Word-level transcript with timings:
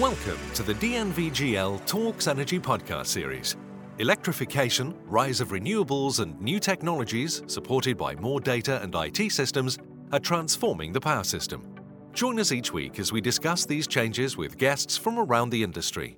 Welcome 0.00 0.38
to 0.54 0.62
the 0.62 0.72
DNVGL 0.72 1.84
Talks 1.84 2.26
Energy 2.26 2.58
podcast 2.58 3.08
series. 3.08 3.56
Electrification, 3.98 4.94
rise 5.04 5.42
of 5.42 5.50
renewables, 5.50 6.20
and 6.20 6.40
new 6.40 6.58
technologies, 6.58 7.42
supported 7.46 7.98
by 7.98 8.14
more 8.14 8.40
data 8.40 8.80
and 8.82 8.94
IT 8.94 9.30
systems, 9.30 9.76
are 10.10 10.18
transforming 10.18 10.94
the 10.94 11.00
power 11.00 11.24
system. 11.24 11.74
Join 12.14 12.40
us 12.40 12.52
each 12.52 12.72
week 12.72 12.98
as 12.98 13.12
we 13.12 13.20
discuss 13.20 13.66
these 13.66 13.86
changes 13.86 14.34
with 14.34 14.56
guests 14.56 14.96
from 14.96 15.18
around 15.18 15.50
the 15.50 15.62
industry. 15.62 16.16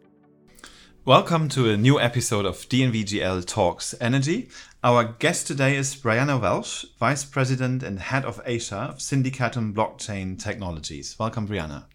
Welcome 1.04 1.48
to 1.48 1.68
a 1.68 1.76
new 1.76 1.98
episode 1.98 2.46
of 2.46 2.58
DNVGL 2.68 3.44
Talks 3.44 3.92
Energy. 4.00 4.50
Our 4.84 5.02
guest 5.18 5.48
today 5.48 5.74
is 5.74 5.96
Brianna 5.96 6.40
Welsh, 6.40 6.84
Vice 7.00 7.24
President 7.24 7.82
and 7.82 7.98
Head 7.98 8.24
of 8.24 8.40
Asia 8.46 8.86
of 8.90 8.98
Syndicatum 8.98 9.74
Blockchain 9.74 10.40
Technologies. 10.40 11.16
Welcome, 11.18 11.48
Brianna. 11.48 11.86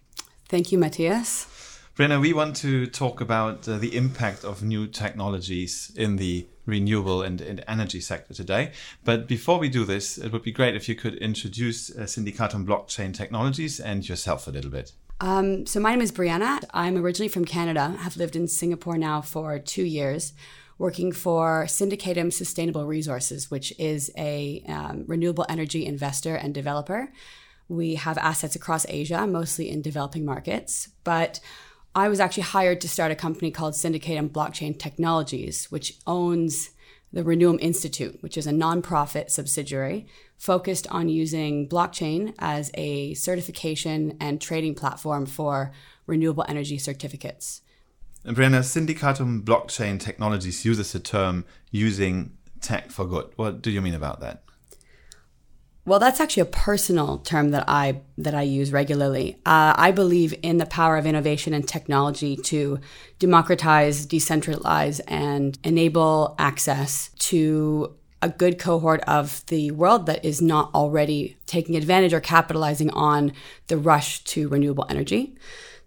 Thank 0.46 0.72
you, 0.72 0.78
Matthias. 0.78 1.59
Brianna, 2.00 2.18
we 2.18 2.32
want 2.32 2.56
to 2.56 2.86
talk 2.86 3.20
about 3.20 3.68
uh, 3.68 3.76
the 3.76 3.94
impact 3.94 4.42
of 4.42 4.62
new 4.62 4.86
technologies 4.86 5.92
in 5.94 6.16
the 6.16 6.46
renewable 6.64 7.20
and, 7.20 7.42
and, 7.42 7.62
energy 7.68 8.00
sector 8.00 8.32
today. 8.32 8.72
But 9.04 9.28
before 9.28 9.58
we 9.58 9.68
do 9.68 9.84
this, 9.84 10.16
it 10.16 10.32
would 10.32 10.42
be 10.42 10.50
great 10.50 10.74
if 10.74 10.88
you 10.88 10.94
could 10.94 11.16
introduce 11.16 11.90
uh, 11.90 12.04
Syndicatum 12.04 12.64
Blockchain 12.64 13.12
Technologies 13.12 13.80
and 13.80 14.08
yourself 14.08 14.48
a 14.48 14.50
little 14.50 14.70
bit. 14.70 14.92
Um, 15.20 15.66
so 15.66 15.78
my 15.78 15.90
name 15.90 16.00
is 16.00 16.10
Brianna. 16.10 16.64
I'm 16.72 16.96
originally 16.96 17.28
from 17.28 17.44
Canada. 17.44 17.94
I've 18.00 18.16
lived 18.16 18.34
in 18.34 18.48
Singapore 18.48 18.96
now 18.96 19.20
for 19.20 19.58
two 19.58 19.84
years, 19.84 20.32
working 20.78 21.12
for 21.12 21.66
Syndicatum 21.66 22.32
Sustainable 22.32 22.86
Resources, 22.86 23.50
which 23.50 23.78
is 23.78 24.10
a 24.16 24.64
um, 24.66 25.04
renewable 25.06 25.44
energy 25.50 25.84
investor 25.84 26.34
and 26.34 26.54
developer. 26.54 27.12
We 27.68 27.96
have 27.96 28.16
assets 28.16 28.56
across 28.56 28.86
Asia, 28.88 29.26
mostly 29.26 29.68
in 29.68 29.82
developing 29.82 30.24
markets, 30.24 30.88
but 31.04 31.40
I 31.94 32.08
was 32.08 32.20
actually 32.20 32.44
hired 32.44 32.80
to 32.82 32.88
start 32.88 33.10
a 33.10 33.16
company 33.16 33.50
called 33.50 33.74
Syndicatum 33.74 34.30
Blockchain 34.30 34.78
Technologies, 34.78 35.70
which 35.72 35.98
owns 36.06 36.70
the 37.12 37.24
Renewium 37.24 37.58
Institute, 37.60 38.22
which 38.22 38.38
is 38.38 38.46
a 38.46 38.52
nonprofit 38.52 39.30
subsidiary 39.30 40.06
focused 40.38 40.86
on 40.88 41.08
using 41.08 41.68
blockchain 41.68 42.32
as 42.38 42.70
a 42.74 43.14
certification 43.14 44.16
and 44.20 44.40
trading 44.40 44.76
platform 44.76 45.26
for 45.26 45.72
renewable 46.06 46.44
energy 46.48 46.78
certificates. 46.78 47.62
And 48.24 48.36
Brianna, 48.36 48.60
Syndicatum 48.60 49.42
Blockchain 49.42 49.98
Technologies 49.98 50.64
uses 50.64 50.92
the 50.92 51.00
term 51.00 51.44
using 51.72 52.36
tech 52.60 52.90
for 52.90 53.04
good. 53.04 53.32
What 53.36 53.62
do 53.62 53.70
you 53.70 53.80
mean 53.80 53.94
about 53.94 54.20
that? 54.20 54.44
Well, 55.86 55.98
that's 55.98 56.20
actually 56.20 56.42
a 56.42 56.46
personal 56.46 57.18
term 57.18 57.50
that 57.50 57.64
I 57.66 58.02
that 58.18 58.34
I 58.34 58.42
use 58.42 58.70
regularly. 58.70 59.36
Uh, 59.46 59.72
I 59.76 59.90
believe 59.92 60.34
in 60.42 60.58
the 60.58 60.66
power 60.66 60.96
of 60.96 61.06
innovation 61.06 61.54
and 61.54 61.66
technology 61.66 62.36
to 62.36 62.80
democratize, 63.18 64.06
decentralize, 64.06 65.00
and 65.08 65.58
enable 65.64 66.34
access 66.38 67.10
to 67.30 67.96
a 68.22 68.28
good 68.28 68.58
cohort 68.58 69.00
of 69.06 69.44
the 69.46 69.70
world 69.70 70.04
that 70.06 70.22
is 70.24 70.42
not 70.42 70.70
already 70.74 71.38
taking 71.46 71.76
advantage 71.76 72.12
or 72.12 72.20
capitalizing 72.20 72.90
on 72.90 73.32
the 73.68 73.78
rush 73.78 74.22
to 74.24 74.48
renewable 74.48 74.84
energy. 74.90 75.34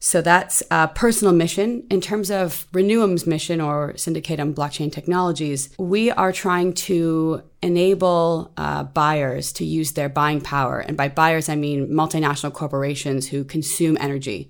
So 0.03 0.21
that's 0.21 0.61
a 0.69 0.89
personal 0.89 1.33
mission. 1.33 1.87
In 1.89 2.01
terms 2.01 2.29
of 2.29 2.67
Renewium's 2.73 3.25
mission 3.25 3.61
or 3.61 3.93
Syndicatum 3.93 4.53
Blockchain 4.53 4.91
Technologies, 4.91 5.69
we 5.79 6.11
are 6.11 6.33
trying 6.33 6.73
to 6.73 7.41
enable 7.61 8.51
uh, 8.57 8.83
buyers 8.83 9.53
to 9.53 9.65
use 9.65 9.93
their 9.93 10.09
buying 10.09 10.41
power. 10.41 10.81
And 10.81 10.97
by 10.97 11.07
buyers, 11.07 11.47
I 11.47 11.55
mean 11.55 11.87
multinational 11.87 12.51
corporations 12.51 13.29
who 13.29 13.45
consume 13.45 13.97
energy 13.97 14.49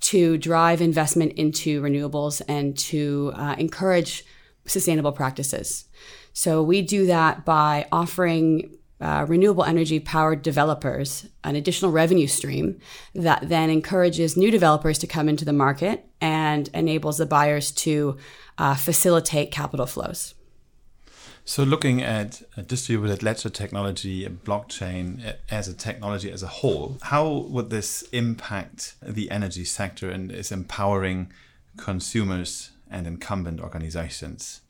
to 0.00 0.36
drive 0.36 0.80
investment 0.80 1.34
into 1.34 1.80
renewables 1.80 2.42
and 2.48 2.76
to 2.78 3.32
uh, 3.36 3.54
encourage 3.56 4.24
sustainable 4.66 5.12
practices. 5.12 5.84
So 6.32 6.60
we 6.64 6.82
do 6.82 7.06
that 7.06 7.44
by 7.44 7.86
offering 7.92 8.77
uh, 9.00 9.24
renewable 9.28 9.64
energy 9.64 10.00
powered 10.00 10.42
developers 10.42 11.26
an 11.44 11.54
additional 11.56 11.90
revenue 11.90 12.26
stream 12.26 12.78
that 13.14 13.48
then 13.48 13.70
encourages 13.70 14.36
new 14.36 14.50
developers 14.50 14.98
to 14.98 15.06
come 15.06 15.28
into 15.28 15.44
the 15.44 15.52
market 15.52 16.04
and 16.20 16.68
enables 16.74 17.18
the 17.18 17.26
buyers 17.26 17.70
to 17.70 18.16
uh, 18.58 18.74
facilitate 18.74 19.50
capital 19.50 19.86
flows. 19.86 20.34
So, 21.44 21.62
looking 21.62 22.02
at 22.02 22.42
distributed 22.66 23.22
ledger 23.22 23.48
technology, 23.48 24.26
blockchain 24.28 25.36
as 25.50 25.66
a 25.66 25.72
technology 25.72 26.30
as 26.30 26.42
a 26.42 26.46
whole, 26.46 26.98
how 27.00 27.46
would 27.48 27.70
this 27.70 28.02
impact 28.12 28.96
the 29.00 29.30
energy 29.30 29.64
sector 29.64 30.10
and 30.10 30.30
is 30.30 30.52
empowering 30.52 31.32
consumers 31.78 32.72
and 32.90 33.06
incumbent 33.06 33.60
organizations? 33.60 34.60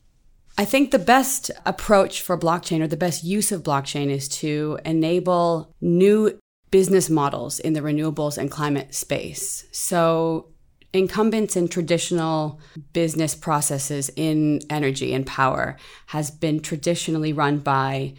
I 0.59 0.65
think 0.65 0.91
the 0.91 0.99
best 0.99 1.53
approach 1.65 2.21
for 2.21 2.37
blockchain 2.37 2.83
or 2.83 2.89
the 2.89 2.97
best 2.97 3.23
use 3.23 3.53
of 3.53 3.63
blockchain 3.63 4.11
is 4.11 4.29
to 4.41 4.81
enable 4.85 5.73
new 5.81 6.37
business 6.73 7.09
models 7.09 7.61
in 7.61 7.75
the 7.75 7.81
renewables 7.81 8.37
and 8.37 8.51
climate 8.51 8.93
space. 8.93 9.65
So, 9.71 10.49
incumbents 10.93 11.55
in 11.55 11.69
traditional 11.69 12.61
business 12.93 13.37
processes 13.37 14.11
in 14.17 14.61
energy 14.69 15.15
and 15.15 15.25
power 15.25 15.77
has 16.07 16.31
been 16.31 16.59
traditionally 16.59 17.33
run 17.33 17.59
by 17.59 18.15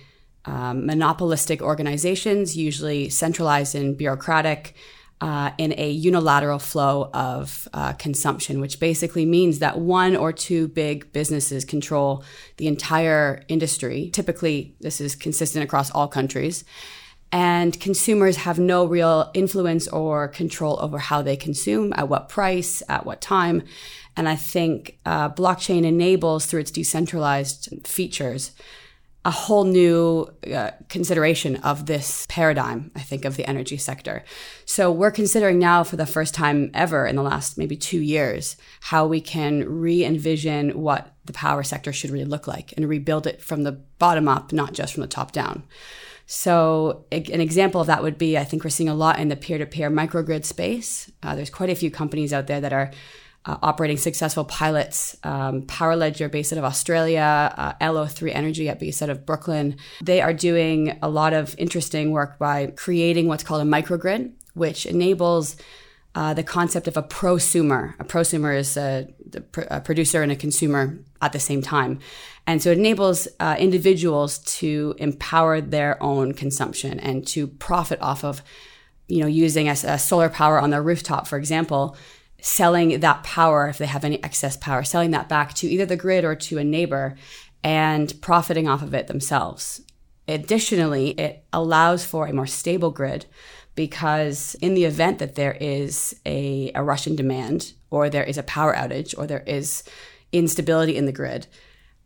um, 0.46 0.86
monopolistic 0.86 1.62
organizations, 1.62 2.56
usually 2.56 3.10
centralized 3.10 3.76
and 3.76 3.98
bureaucratic 3.98 4.76
uh, 5.22 5.52
in 5.58 5.74
a 5.78 5.90
unilateral 5.90 6.60
flow 6.60 7.10
of 7.14 7.68
uh, 7.74 7.94
consumption, 7.94 8.62
which 8.62 8.80
basically 8.80 9.26
means 9.26 9.60
that 9.60 9.78
one 9.78 10.16
or 10.16 10.32
two 10.32 10.68
big 10.70 11.12
businesses 11.12 11.66
control 11.66 12.24
the 12.58 12.68
entire 12.68 13.44
industry. 13.48 14.10
Typically, 14.14 14.76
this 14.80 15.02
is 15.02 15.16
consistent 15.16 15.64
across 15.64 15.92
all 15.92 16.08
countries. 16.08 16.64
And 17.32 17.80
consumers 17.80 18.38
have 18.38 18.58
no 18.58 18.86
real 18.86 19.30
influence 19.34 19.88
or 19.88 20.30
control 20.30 20.80
over 20.82 20.98
how 20.98 21.22
they 21.22 21.38
consume, 21.38 21.94
at 21.96 22.10
what 22.10 22.28
price, 22.30 22.82
at 22.90 23.06
what 23.06 23.22
time. 23.22 23.64
And 24.18 24.28
I 24.28 24.36
think 24.36 24.98
uh, 25.06 25.30
blockchain 25.30 25.86
enables, 25.86 26.46
through 26.46 26.62
its 26.62 26.72
decentralized 26.72 27.86
features, 27.86 28.52
a 29.26 29.32
whole 29.32 29.66
new 29.66 30.30
uh, 30.54 30.72
consideration 30.88 31.58
of 31.58 31.88
this 31.88 32.26
paradigm, 32.30 32.90
I 32.96 33.02
think, 33.02 33.26
of 33.26 33.36
the 33.36 33.48
energy 33.48 33.76
sector. 33.76 34.24
So 34.66 34.92
we're 34.92 35.12
considering 35.12 35.60
now 35.60 35.84
for 35.84 35.98
the 35.98 36.06
first 36.06 36.34
time 36.34 36.72
ever 36.74 37.06
in 37.06 37.18
the 37.18 37.22
last 37.22 37.58
maybe 37.58 37.76
two 37.76 38.00
years 38.00 38.56
how 38.80 39.06
we 39.06 39.20
can 39.20 39.66
re 39.68 40.06
envision 40.06 40.82
what 40.82 41.14
the 41.26 41.34
power 41.34 41.64
sector 41.64 41.92
should 41.92 42.12
really 42.12 42.26
look 42.26 42.48
like 42.48 42.74
and 42.78 42.88
rebuild 42.88 43.28
it 43.28 43.42
from 43.42 43.64
the 43.64 43.74
bottom 43.74 44.30
up, 44.30 44.54
not 44.54 44.74
just 44.74 44.94
from 44.94 45.02
the 45.02 45.08
top 45.08 45.34
down. 45.34 45.64
So, 46.26 47.06
an 47.12 47.42
example 47.42 47.82
of 47.82 47.88
that 47.88 48.04
would 48.04 48.18
be 48.18 48.38
I 48.38 48.44
think 48.46 48.64
we're 48.64 48.70
seeing 48.70 48.88
a 48.88 48.96
lot 48.96 49.20
in 49.20 49.28
the 49.28 49.36
peer 49.36 49.58
to 49.58 49.66
peer 49.66 49.90
microgrid 49.90 50.46
space. 50.46 51.12
Uh, 51.24 51.36
there's 51.36 51.50
quite 51.50 51.72
a 51.72 51.76
few 51.76 51.92
companies 51.92 52.32
out 52.32 52.48
there 52.48 52.62
that 52.62 52.72
are 52.72 52.92
uh, 53.50 53.58
operating 53.64 53.98
successful 53.98 54.46
pilots, 54.46 55.18
um, 55.24 55.64
Power 55.64 55.96
Ledger 55.96 56.30
based 56.30 56.54
out 56.54 56.60
of 56.60 56.66
Australia, 56.66 57.52
uh, 57.58 57.74
LO3 57.82 58.32
Energy 58.36 58.72
based 58.80 59.02
out 59.02 59.10
of 59.10 59.26
Brooklyn. 59.26 59.76
They 60.04 60.22
are 60.22 60.34
doing 60.34 61.00
a 61.02 61.10
lot 61.10 61.34
of 61.34 61.56
interesting 61.58 62.12
work 62.12 62.38
by 62.38 62.68
creating 62.76 63.28
what's 63.28 63.44
called 63.44 63.64
a 63.64 63.66
microgrid, 63.66 64.34
which 64.54 64.86
enables 64.86 65.56
uh, 66.14 66.36
the 66.36 66.44
concept 66.44 66.88
of 66.88 66.96
a 66.96 67.02
prosumer. 67.02 67.96
A 68.00 68.04
prosumer 68.04 68.56
is 68.56 68.78
a, 68.78 69.08
a, 69.70 69.82
producer 69.82 70.22
and 70.22 70.32
a 70.32 70.36
consumer 70.36 71.00
at 71.20 71.34
the 71.34 71.40
same 71.40 71.64
time. 71.64 71.98
And 72.46 72.62
so 72.62 72.70
it 72.70 72.78
enables 72.78 73.28
uh, 73.40 73.56
individuals 73.58 74.38
to 74.60 74.94
empower 75.00 75.60
their 75.60 76.02
own 76.04 76.34
consumption 76.34 77.00
and 77.00 77.26
to 77.28 77.48
profit 77.48 78.00
off 78.00 78.24
of, 78.24 78.44
you 79.08 79.22
know, 79.22 79.28
using 79.28 79.70
a, 79.70 79.72
a 79.72 79.98
solar 79.98 80.30
power 80.30 80.60
on 80.60 80.70
their 80.70 80.84
rooftop, 80.84 81.28
for 81.28 81.38
example, 81.40 81.98
selling 82.42 83.00
that 83.00 83.24
power, 83.24 83.68
if 83.68 83.78
they 83.78 83.86
have 83.86 84.04
any 84.04 84.24
excess 84.24 84.58
power, 84.58 84.84
selling 84.84 85.12
that 85.12 85.30
back 85.30 85.54
to 85.56 85.68
either 85.68 85.86
the 85.86 85.96
grid 85.96 86.24
or 86.24 86.36
to 86.36 86.58
a 86.58 86.64
neighbor 86.64 87.16
and 87.64 88.14
profiting 88.22 88.68
off 88.68 88.82
of 88.82 88.94
it 88.94 89.08
themselves. 89.08 89.82
Additionally, 90.28 91.10
it 91.12 91.44
allows 91.52 92.06
for 92.06 92.28
a 92.28 92.34
more 92.34 92.48
stable 92.48 92.92
grid 92.92 93.26
because 93.76 94.56
in 94.62 94.74
the 94.74 94.86
event 94.86 95.20
that 95.20 95.36
there 95.36 95.58
is 95.60 96.16
a, 96.26 96.72
a 96.76 96.84
rush 96.84 97.08
in 97.08 97.16
demand 97.16 97.74
or 97.90 98.10
there 98.10 98.24
is 98.24 98.38
a 98.38 98.44
power 98.44 98.74
outage 98.76 99.18
or 99.18 99.26
there 99.26 99.44
is 99.48 99.84
instability 100.32 100.96
in 100.96 101.06
the 101.06 101.12
grid, 101.12 101.48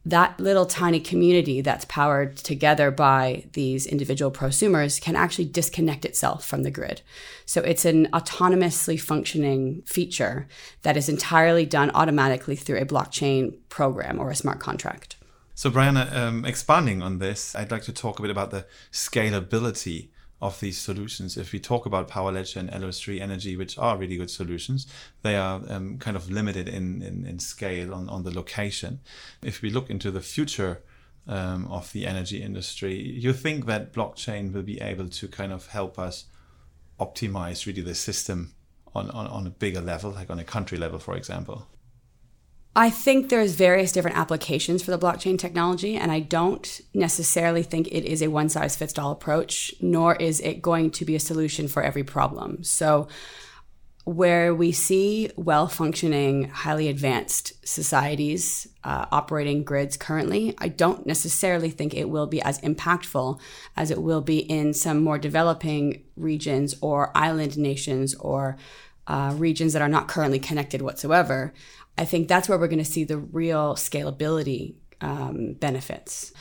that 0.06 0.38
little 0.40 0.66
tiny 0.66 1.00
community 1.00 1.62
that's 1.62 1.86
powered 1.86 2.36
together 2.36 2.92
by 2.92 3.46
these 3.54 3.86
individual 3.86 4.32
prosumers 4.32 5.02
can 5.02 5.16
actually 5.16 5.46
disconnect 5.46 6.04
itself 6.04 6.46
from 6.46 6.64
the 6.64 6.72
grid. 6.72 7.02
So 7.46 7.62
it's 7.62 7.86
an 7.86 8.08
autonomously 8.08 9.00
functioning 9.00 9.82
feature 9.86 10.48
that 10.82 10.98
is 10.98 11.08
entirely 11.08 11.66
done 11.66 11.92
automatically 11.94 12.58
through 12.58 12.80
a 12.80 12.86
blockchain 12.86 13.56
program 13.70 14.20
or 14.20 14.30
a 14.30 14.36
smart 14.36 14.60
contract. 14.60 15.16
So, 15.56 15.70
Brian, 15.70 15.98
um, 15.98 16.46
expanding 16.46 17.04
on 17.04 17.20
this, 17.20 17.56
I'd 17.56 17.72
like 17.72 17.84
to 17.84 17.94
talk 17.94 18.18
a 18.18 18.24
bit 18.24 18.32
about 18.32 18.50
the 18.50 18.66
scalability 18.92 20.10
of 20.44 20.60
these 20.60 20.78
solutions. 20.78 21.38
If 21.38 21.54
we 21.54 21.60
talk 21.60 21.86
about 21.86 22.10
PowerLedger 22.10 22.58
and 22.58 22.70
LO3 22.70 23.22
Energy, 23.22 23.56
which 23.56 23.78
are 23.78 23.98
really 23.98 24.18
good 24.18 24.30
solutions, 24.30 24.86
they 25.22 25.38
are 25.38 25.62
um, 25.70 25.98
kind 26.00 26.18
of 26.18 26.30
limited 26.30 26.68
in, 26.68 27.02
in, 27.02 27.26
in, 27.26 27.40
scale 27.40 27.94
on, 27.94 28.10
on 28.10 28.24
the 28.24 28.36
location. 28.36 29.00
If 29.42 29.62
we 29.62 29.70
look 29.70 29.90
into 29.90 30.12
the 30.12 30.20
future 30.20 30.82
um, 31.30 31.66
of 31.72 31.94
the 31.94 32.06
energy 32.06 32.44
industry, 32.44 32.94
you 32.94 33.32
think 33.32 33.68
that 33.68 33.94
blockchain 33.94 34.52
will 34.52 34.64
be 34.64 34.82
able 34.82 35.08
to 35.08 35.28
kind 35.30 35.54
of 35.54 35.68
help 35.68 35.98
us 35.98 36.26
optimize 37.00 37.66
really 37.66 37.82
the 37.82 37.96
system 37.96 38.54
on, 38.94 39.10
on, 39.12 39.28
on 39.28 39.48
a 39.48 39.50
bigger 39.50 39.82
level, 39.82 40.12
like 40.12 40.30
on 40.30 40.40
a 40.40 40.44
country 40.44 40.78
level, 40.78 41.00
for 41.00 41.16
example? 41.16 41.68
I 42.76 42.90
think 42.90 43.30
there's 43.30 43.54
various 43.54 43.92
different 43.92 44.18
applications 44.18 44.82
for 44.82 44.90
the 44.90 44.98
blockchain 44.98 45.38
technology, 45.38 45.96
and 45.96 46.12
I 46.12 46.22
don't 46.22 46.82
necessarily 46.94 47.62
think 47.62 47.88
it 47.88 48.04
is 48.04 48.22
a 48.24 48.30
one 48.30 48.50
size 48.50 48.76
fits 48.76 48.98
all 48.98 49.12
approach, 49.12 49.74
nor 49.80 50.16
is 50.16 50.40
it 50.40 50.62
going 50.62 50.90
to 50.92 51.06
be 51.06 51.16
a 51.16 51.20
solution 51.20 51.68
for 51.68 51.84
every 51.84 52.04
problem. 52.04 52.64
So, 52.64 53.08
where 54.06 54.54
we 54.54 54.72
see 54.74 55.32
well 55.38 55.68
functioning, 55.68 56.50
highly 56.50 56.90
advanced 56.90 57.54
societies 57.66 58.68
uh, 58.84 59.06
operating 59.12 59.64
grids 59.64 59.96
currently, 59.96 60.56
I 60.58 60.68
don't 60.68 61.06
necessarily 61.06 61.70
think 61.70 61.94
it 61.94 62.10
will 62.10 62.28
be 62.28 62.42
as 62.42 62.60
impactful 62.62 63.40
as 63.78 63.92
it 63.92 64.02
will 64.02 64.22
be 64.22 64.40
in 64.40 64.74
some 64.74 65.02
more 65.02 65.18
developing 65.18 66.04
regions 66.18 66.76
or 66.82 67.16
island 67.16 67.58
nations 67.58 68.14
or 68.16 68.58
uh, 69.08 69.34
regions 69.38 69.74
that 69.74 69.82
are 69.82 69.90
not 69.90 70.08
currently 70.08 70.40
connected 70.40 70.82
whatsoever. 70.82 71.54
I 71.98 72.06
think 72.06 72.28
that's 72.28 72.50
where 72.50 72.58
we're 72.58 72.68
going 72.68 72.80
to 72.80 72.86
see 72.86 73.04
the 73.04 73.18
real 73.18 73.76
scalability 73.76 74.76
um, 75.02 75.54
benefits. 75.54 76.32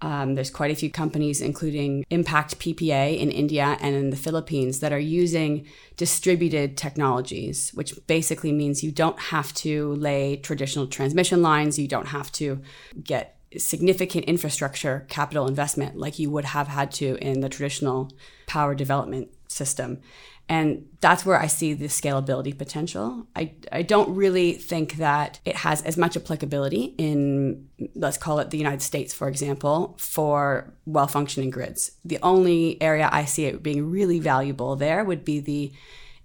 Um, 0.00 0.34
there's 0.34 0.50
quite 0.50 0.72
a 0.72 0.74
few 0.74 0.90
companies, 0.90 1.40
including 1.40 2.04
Impact 2.10 2.58
PPA 2.58 3.18
in 3.18 3.30
India 3.30 3.78
and 3.80 3.94
in 3.94 4.10
the 4.10 4.16
Philippines, 4.16 4.80
that 4.80 4.92
are 4.92 4.98
using 4.98 5.66
distributed 5.96 6.76
technologies, 6.76 7.70
which 7.74 7.94
basically 8.08 8.50
means 8.50 8.82
you 8.82 8.90
don't 8.90 9.18
have 9.18 9.54
to 9.54 9.94
lay 9.94 10.36
traditional 10.36 10.88
transmission 10.88 11.40
lines, 11.40 11.78
you 11.78 11.86
don't 11.86 12.08
have 12.08 12.32
to 12.32 12.60
get 13.02 13.36
significant 13.56 14.24
infrastructure 14.24 15.06
capital 15.08 15.46
investment 15.46 15.96
like 15.96 16.18
you 16.18 16.30
would 16.30 16.46
have 16.46 16.68
had 16.68 16.90
to 16.90 17.16
in 17.16 17.40
the 17.40 17.48
traditional 17.48 18.10
power 18.46 18.74
development 18.74 19.28
system. 19.46 20.00
And 20.48 20.86
that's 21.00 21.24
where 21.24 21.40
I 21.40 21.46
see 21.46 21.72
the 21.72 21.86
scalability 21.86 22.56
potential. 22.56 23.26
I, 23.34 23.52
I 23.70 23.82
don't 23.82 24.14
really 24.14 24.52
think 24.52 24.96
that 24.96 25.40
it 25.44 25.56
has 25.56 25.82
as 25.82 25.96
much 25.96 26.16
applicability 26.16 26.94
in, 26.98 27.68
let's 27.94 28.18
call 28.18 28.38
it 28.38 28.50
the 28.50 28.58
United 28.58 28.82
States, 28.82 29.14
for 29.14 29.28
example, 29.28 29.96
for 29.98 30.74
well 30.84 31.06
functioning 31.06 31.50
grids. 31.50 31.92
The 32.04 32.18
only 32.22 32.80
area 32.82 33.08
I 33.10 33.24
see 33.24 33.46
it 33.46 33.62
being 33.62 33.90
really 33.90 34.20
valuable 34.20 34.76
there 34.76 35.04
would 35.04 35.24
be 35.24 35.40
the 35.40 35.72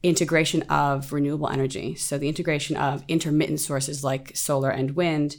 integration 0.04 0.64
of 0.64 1.12
renewable 1.14 1.50
energy. 1.50 1.96
So 1.96 2.18
the 2.18 2.30
integration 2.30 2.76
of 2.76 3.04
intermittent 3.08 3.60
sources 3.60 4.04
like 4.04 4.36
solar 4.36 4.70
and 4.70 4.92
wind 4.92 5.38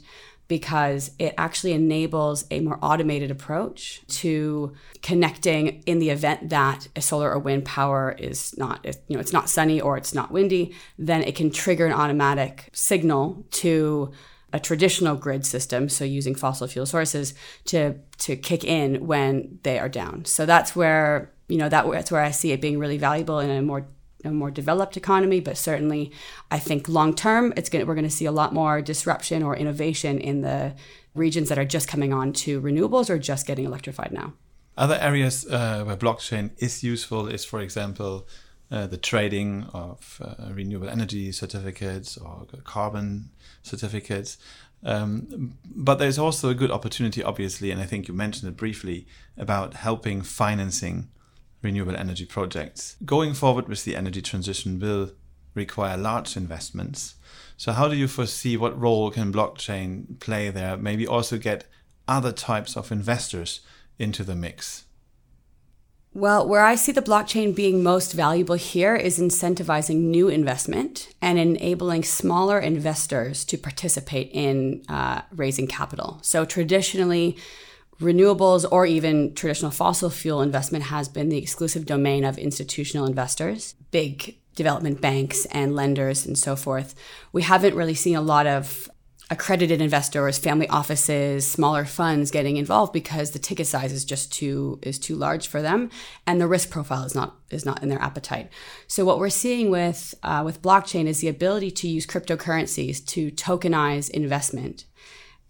because 0.49 1.11
it 1.17 1.33
actually 1.37 1.71
enables 1.71 2.43
a 2.51 2.59
more 2.59 2.77
automated 2.81 3.31
approach 3.31 4.01
to 4.07 4.73
connecting 5.01 5.81
in 5.85 5.99
the 5.99 6.09
event 6.09 6.49
that 6.49 6.89
a 6.97 7.01
solar 7.01 7.31
or 7.31 7.39
wind 7.39 7.63
power 7.63 8.13
is 8.19 8.57
not 8.57 8.85
you 9.07 9.15
know 9.15 9.21
it's 9.21 9.31
not 9.31 9.49
sunny 9.49 9.79
or 9.79 9.95
it's 9.95 10.13
not 10.13 10.31
windy 10.31 10.75
then 10.97 11.21
it 11.23 11.35
can 11.35 11.49
trigger 11.49 11.85
an 11.85 11.93
automatic 11.93 12.69
signal 12.73 13.45
to 13.51 14.11
a 14.51 14.59
traditional 14.59 15.15
grid 15.15 15.45
system 15.45 15.87
so 15.87 16.03
using 16.03 16.35
fossil 16.35 16.67
fuel 16.67 16.85
sources 16.85 17.33
to 17.65 17.95
to 18.17 18.35
kick 18.35 18.63
in 18.63 19.07
when 19.07 19.59
they 19.63 19.79
are 19.79 19.89
down. 19.89 20.25
So 20.25 20.45
that's 20.45 20.75
where 20.75 21.31
you 21.47 21.57
know 21.57 21.69
that, 21.69 21.89
that's 21.89 22.11
where 22.11 22.21
I 22.21 22.31
see 22.31 22.51
it 22.51 22.61
being 22.61 22.79
really 22.79 22.97
valuable 22.97 23.39
in 23.39 23.49
a 23.49 23.61
more 23.61 23.87
a 24.25 24.31
more 24.31 24.51
developed 24.51 24.97
economy, 24.97 25.39
but 25.39 25.57
certainly 25.57 26.11
I 26.51 26.59
think 26.59 26.89
long 26.89 27.13
term 27.13 27.53
it's 27.55 27.69
going 27.69 27.85
we're 27.87 27.95
going 27.95 28.03
to 28.03 28.09
see 28.09 28.25
a 28.25 28.31
lot 28.31 28.53
more 28.53 28.81
disruption 28.81 29.43
or 29.43 29.55
innovation 29.55 30.19
in 30.19 30.41
the 30.41 30.75
regions 31.15 31.49
that 31.49 31.57
are 31.57 31.65
just 31.65 31.87
coming 31.87 32.13
on 32.13 32.33
to 32.33 32.61
renewables 32.61 33.09
or 33.09 33.17
just 33.17 33.47
getting 33.47 33.65
electrified 33.65 34.11
now. 34.11 34.33
Other 34.77 34.97
areas 35.01 35.45
uh, 35.47 35.83
where 35.83 35.97
blockchain 35.97 36.51
is 36.57 36.83
useful 36.83 37.27
is, 37.27 37.43
for 37.43 37.59
example, 37.59 38.27
uh, 38.71 38.87
the 38.87 38.97
trading 38.97 39.65
of 39.73 40.21
uh, 40.23 40.53
renewable 40.53 40.89
energy 40.89 41.31
certificates 41.31 42.17
or 42.17 42.45
carbon 42.63 43.31
certificates. 43.63 44.37
Um, 44.83 45.57
but 45.65 45.95
there's 45.95 46.17
also 46.17 46.49
a 46.49 46.53
good 46.53 46.71
opportunity, 46.71 47.21
obviously, 47.21 47.71
and 47.71 47.81
I 47.81 47.85
think 47.85 48.07
you 48.07 48.13
mentioned 48.13 48.49
it 48.49 48.55
briefly, 48.55 49.07
about 49.37 49.73
helping 49.73 50.21
financing 50.21 51.09
renewable 51.61 51.95
energy 51.95 52.25
projects. 52.25 52.95
Going 53.05 53.33
forward 53.33 53.67
with 53.67 53.83
the 53.83 53.95
energy 53.95 54.21
transition 54.21 54.79
will 54.79 55.11
require 55.53 55.97
large 55.97 56.37
investments. 56.37 57.15
So, 57.57 57.73
how 57.73 57.87
do 57.87 57.95
you 57.95 58.07
foresee 58.07 58.55
what 58.55 58.79
role 58.79 59.11
can 59.11 59.33
blockchain 59.33 60.19
play 60.19 60.49
there? 60.49 60.77
Maybe 60.77 61.05
also 61.05 61.37
get 61.37 61.65
other 62.07 62.31
types 62.31 62.77
of 62.77 62.91
investors 62.91 63.61
into 63.97 64.23
the 64.23 64.35
mix. 64.35 64.85
Well, 66.11 66.47
where 66.47 66.63
I 66.63 66.73
see 66.75 66.91
the 66.91 67.03
blockchain 67.03 67.55
being 67.55 67.83
most 67.83 68.13
valuable 68.13 68.55
here 68.55 68.95
is 68.95 69.19
incentivizing 69.19 69.97
new 69.97 70.27
investment 70.27 71.13
and 71.21 71.37
enabling 71.37 72.03
smaller 72.03 72.57
investors 72.59 73.45
to 73.45 73.57
participate 73.57 74.31
in 74.33 74.83
uh, 74.89 75.21
raising 75.35 75.67
capital. 75.67 76.19
So, 76.23 76.45
traditionally, 76.45 77.37
renewables 77.99 78.65
or 78.71 78.85
even 78.85 79.33
traditional 79.33 79.71
fossil 79.71 80.09
fuel 80.09 80.41
investment 80.41 80.85
has 80.85 81.09
been 81.09 81.29
the 81.29 81.37
exclusive 81.37 81.85
domain 81.85 82.23
of 82.23 82.37
institutional 82.37 83.05
investors, 83.05 83.75
big 83.91 84.37
development 84.55 85.01
banks 85.01 85.45
and 85.45 85.75
lenders 85.75 86.25
and 86.25 86.37
so 86.37 86.55
forth. 86.55 86.95
We 87.31 87.43
haven't 87.43 87.75
really 87.75 87.93
seen 87.93 88.15
a 88.15 88.21
lot 88.21 88.47
of 88.47 88.89
accredited 89.31 89.79
investors, 89.79 90.39
family 90.39 90.67
offices, 90.69 91.45
smaller 91.45 91.85
funds 91.85 92.31
getting 92.31 92.57
involved 92.57 92.91
because 92.91 93.31
the 93.31 93.39
ticket 93.39 93.67
size 93.67 93.93
is 93.93 94.03
just 94.03 94.33
too 94.33 94.79
is 94.81 94.97
too 94.97 95.15
large 95.15 95.47
for 95.47 95.61
them, 95.61 95.89
and 96.25 96.41
the 96.41 96.47
risk 96.47 96.69
profile 96.71 97.03
is 97.03 97.13
not 97.13 97.37
is 97.51 97.65
not 97.65 97.83
in 97.83 97.89
their 97.89 98.01
appetite. 98.01 98.49
So 98.87 99.05
what 99.05 99.19
we're 99.19 99.29
seeing 99.29 99.69
with 99.69 100.15
uh, 100.23 100.41
with 100.43 100.61
blockchain 100.61 101.05
is 101.05 101.19
the 101.19 101.27
ability 101.27 101.71
to 101.71 101.87
use 101.87 102.07
cryptocurrencies 102.07 103.05
to 103.07 103.31
tokenize 103.31 104.09
investment 104.09 104.85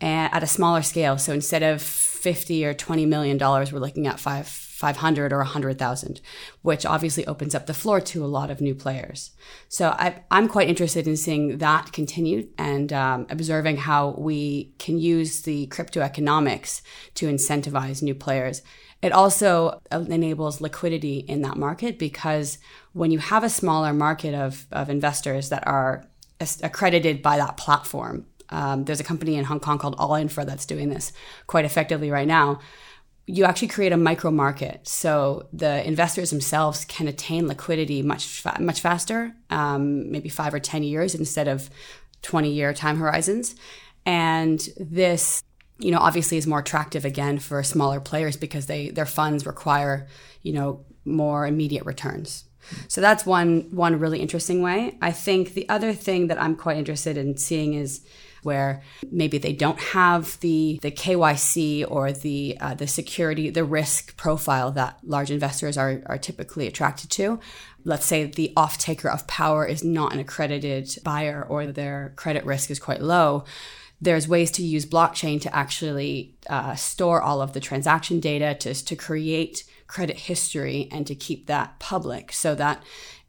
at 0.02 0.44
a 0.44 0.48
smaller 0.48 0.82
scale. 0.82 1.18
So 1.18 1.34
instead 1.34 1.64
of 1.64 2.09
50 2.20 2.66
or 2.66 2.74
20 2.74 3.06
million 3.06 3.38
dollars, 3.38 3.72
we're 3.72 3.80
looking 3.80 4.08
at 4.08 4.20
five 4.20 4.48
500 4.48 5.34
or 5.34 5.40
100,000, 5.40 6.22
which 6.62 6.86
obviously 6.86 7.28
opens 7.28 7.54
up 7.54 7.66
the 7.66 7.74
floor 7.74 8.00
to 8.00 8.24
a 8.24 8.28
lot 8.28 8.50
of 8.50 8.62
new 8.62 8.74
players. 8.74 9.32
So 9.68 9.90
I, 9.90 10.24
am 10.32 10.48
quite 10.48 10.70
interested 10.70 11.06
in 11.06 11.18
seeing 11.18 11.58
that 11.58 11.92
continue 11.92 12.48
and 12.58 12.94
um, 12.94 13.28
observing 13.30 13.76
how 13.76 14.16
we 14.18 14.74
can 14.80 14.98
use 14.98 15.42
the 15.42 15.68
crypto 15.68 16.00
economics 16.00 16.82
to 17.16 17.28
incentivize 17.28 18.02
new 18.02 18.16
players. 18.16 18.62
It 19.02 19.12
also 19.12 19.82
enables 19.92 20.62
liquidity 20.62 21.18
in 21.18 21.42
that 21.42 21.58
market 21.58 22.00
because 22.00 22.58
when 22.94 23.12
you 23.12 23.20
have 23.20 23.44
a 23.44 23.50
smaller 23.50 23.92
market 23.92 24.34
of, 24.34 24.66
of 24.72 24.90
investors 24.90 25.50
that 25.50 25.68
are 25.68 26.06
accredited 26.64 27.22
by 27.22 27.36
that 27.36 27.58
platform, 27.58 28.28
um, 28.52 28.86
there's 28.86 29.00
a 29.00 29.04
company 29.04 29.36
in 29.36 29.46
Hong 29.46 29.60
Kong 29.60 29.78
called 29.78 29.98
Allinfra 29.98 30.46
that's 30.46 30.66
doing 30.66 30.90
this 30.90 31.14
quite 31.48 31.66
effectively 31.66 32.12
right 32.12 32.28
now. 32.28 32.60
You 33.26 33.46
actually 33.46 33.68
create 33.68 33.92
a 33.92 33.98
micro 33.98 34.32
market, 34.32 34.88
so 34.88 35.48
the 35.54 35.88
investors 35.88 36.32
themselves 36.32 36.84
can 36.86 37.08
attain 37.08 37.48
liquidity 37.48 38.02
much 38.02 38.26
fa- 38.26 38.58
much 38.60 38.82
faster, 38.82 39.36
um, 39.52 40.10
maybe 40.12 40.30
five 40.30 40.54
or 40.54 40.60
ten 40.60 40.82
years 40.82 41.14
instead 41.14 41.48
of 41.48 41.70
twenty 42.24 42.52
year 42.52 42.74
time 42.74 42.98
horizons. 42.98 43.56
And 44.06 44.60
this, 44.78 45.44
you 45.78 45.92
know, 45.92 46.00
obviously 46.00 46.38
is 46.38 46.48
more 46.48 46.60
attractive 46.60 47.06
again 47.06 47.38
for 47.38 47.62
smaller 47.62 48.00
players 48.00 48.36
because 48.36 48.66
they 48.66 48.90
their 48.90 49.06
funds 49.06 49.46
require, 49.46 50.08
you 50.42 50.54
know, 50.54 50.86
more 51.06 51.46
immediate 51.46 51.86
returns. 51.86 52.46
So 52.88 53.02
that's 53.02 53.26
one 53.26 53.68
one 53.72 54.00
really 54.00 54.20
interesting 54.20 54.62
way. 54.62 54.98
I 55.02 55.12
think 55.12 55.54
the 55.54 55.68
other 55.70 55.94
thing 55.94 56.28
that 56.28 56.42
I'm 56.42 56.56
quite 56.56 56.78
interested 56.78 57.18
in 57.18 57.38
seeing 57.38 57.74
is 57.74 58.02
where 58.44 58.82
maybe 59.12 59.38
they 59.38 59.54
don't 59.54 59.80
have 59.80 60.40
the 60.40 60.80
the 60.82 60.92
KYC 60.92 61.86
or 61.90 62.12
the 62.12 62.58
uh, 62.60 62.74
the 62.74 62.88
security, 62.88 63.50
the 63.50 63.64
risk 63.64 64.16
profile 64.18 64.72
that 64.72 65.00
large 65.04 65.32
investors 65.32 65.78
are 65.78 66.02
are 66.06 66.18
typically 66.18 66.68
attracted 66.68 67.10
to. 67.12 67.40
Let's 67.84 68.06
say 68.06 68.26
the 68.26 68.54
off 68.56 68.78
taker 68.78 69.10
of 69.10 69.28
power 69.28 69.66
is 69.66 69.84
not 69.84 70.14
an 70.14 70.20
accredited 70.20 70.98
buyer 71.04 71.46
or 71.48 71.68
their 71.68 72.14
credit 72.16 72.46
risk 72.46 72.70
is 72.70 72.80
quite 72.80 73.02
low 73.02 73.46
there's 74.02 74.28
ways 74.28 74.52
to 74.52 74.64
use 74.64 74.86
blockchain 74.86 75.42
to 75.42 75.54
actually 75.54 76.36
uh, 76.50 76.76
store 76.76 77.22
all 77.22 77.42
of 77.42 77.54
the 77.54 77.60
transaction 77.60 78.20
data 78.20 78.56
to, 78.56 78.74
to 78.74 78.96
create 78.96 79.64
credit 79.90 80.18
history 80.18 80.88
and 80.92 81.06
to 81.08 81.16
keep 81.16 81.48
that 81.48 81.78
public 81.80 82.32
so 82.32 82.56
that 82.56 82.82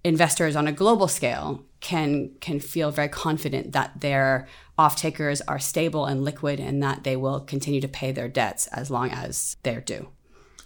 investors 0.05 0.55
on 0.55 0.69
a 0.69 0.73
global 0.73 1.09
scale 1.09 1.64
can 1.81 2.31
can 2.40 2.61
feel 2.61 2.90
very 2.90 3.09
confident 3.09 3.73
that 3.73 4.00
their 4.00 4.47
off 4.79 4.95
takers 4.95 5.40
are 5.43 5.59
stable 5.59 6.05
and 6.05 6.23
liquid 6.23 6.61
and 6.61 6.83
that 6.83 7.02
they 7.02 7.17
will 7.17 7.40
continue 7.40 7.81
to 7.81 7.88
pay 7.88 8.12
their 8.12 8.29
debts 8.29 8.67
as 8.69 8.90
long 8.90 9.11
as 9.11 9.57
they're 9.62 9.81
due. 9.81 10.09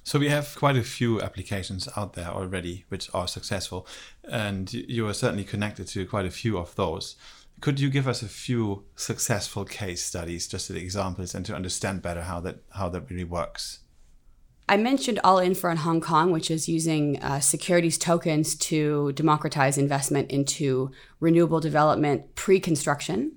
So 0.03 0.19
we 0.19 0.29
have 0.29 0.55
quite 0.57 0.77
a 0.77 0.83
few 0.83 1.23
applications 1.23 1.89
out 1.97 2.13
there 2.13 2.29
already 2.29 2.85
which 2.89 3.09
are 3.15 3.27
successful, 3.27 3.87
and 4.29 4.71
you 4.73 5.07
are 5.09 5.15
certainly 5.15 5.45
connected 5.45 5.87
to 5.89 6.07
quite 6.07 6.27
a 6.27 6.31
few 6.31 6.59
of 6.59 6.75
those. 6.75 7.17
Could 7.61 7.81
you 7.81 7.89
give 7.89 8.07
us 8.07 8.21
a 8.21 8.29
few 8.29 8.85
successful 8.97 9.65
case 9.65 10.05
studies, 10.05 10.49
just 10.49 10.69
as 10.71 10.77
examples, 10.77 11.35
and 11.35 11.47
to 11.47 11.55
understand 11.55 12.03
better 12.03 12.23
how 12.23 12.41
that 12.41 12.57
how 12.71 12.89
that 12.91 13.09
really 13.09 13.25
works? 13.25 13.84
I 14.67 14.79
mentioned 14.79 15.21
Allinfra 15.23 15.73
in 15.73 15.77
Hong 15.79 16.01
Kong, 16.01 16.33
which 16.33 16.51
is 16.51 16.69
using 16.69 17.23
uh, 17.23 17.41
securities 17.41 17.99
tokens 17.99 18.55
to 18.57 19.13
democratize 19.13 19.77
investment 19.77 20.31
into 20.31 20.91
renewable 21.21 21.61
development 21.61 22.35
pre 22.35 22.61
construction. 22.61 23.33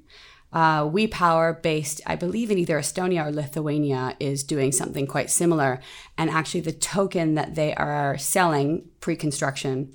Uh, 0.53 0.83
WePower, 0.83 1.61
based, 1.61 1.99
I 2.05 2.15
believe, 2.15 2.49
in 2.49 2.57
either 2.57 2.79
Estonia 2.79 3.25
or 3.25 3.31
Lithuania, 3.31 4.15
is 4.21 4.43
doing 4.43 4.71
something 4.71 5.05
quite 5.05 5.29
similar. 5.29 5.81
And 6.17 6.29
actually, 6.29 6.61
the 6.61 6.71
token 6.71 7.35
that 7.35 7.55
they 7.55 7.75
are 7.75 8.17
selling 8.17 8.87
pre 9.01 9.17
construction 9.17 9.91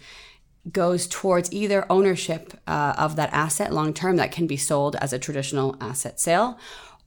goes 0.70 1.06
towards 1.06 1.52
either 1.52 1.90
ownership 1.90 2.52
uh, 2.66 2.94
of 2.98 3.16
that 3.16 3.32
asset 3.32 3.72
long 3.72 3.94
term 3.94 4.16
that 4.16 4.32
can 4.32 4.46
be 4.46 4.58
sold 4.58 4.96
as 4.96 5.12
a 5.14 5.18
traditional 5.18 5.76
asset 5.80 6.20
sale 6.20 6.58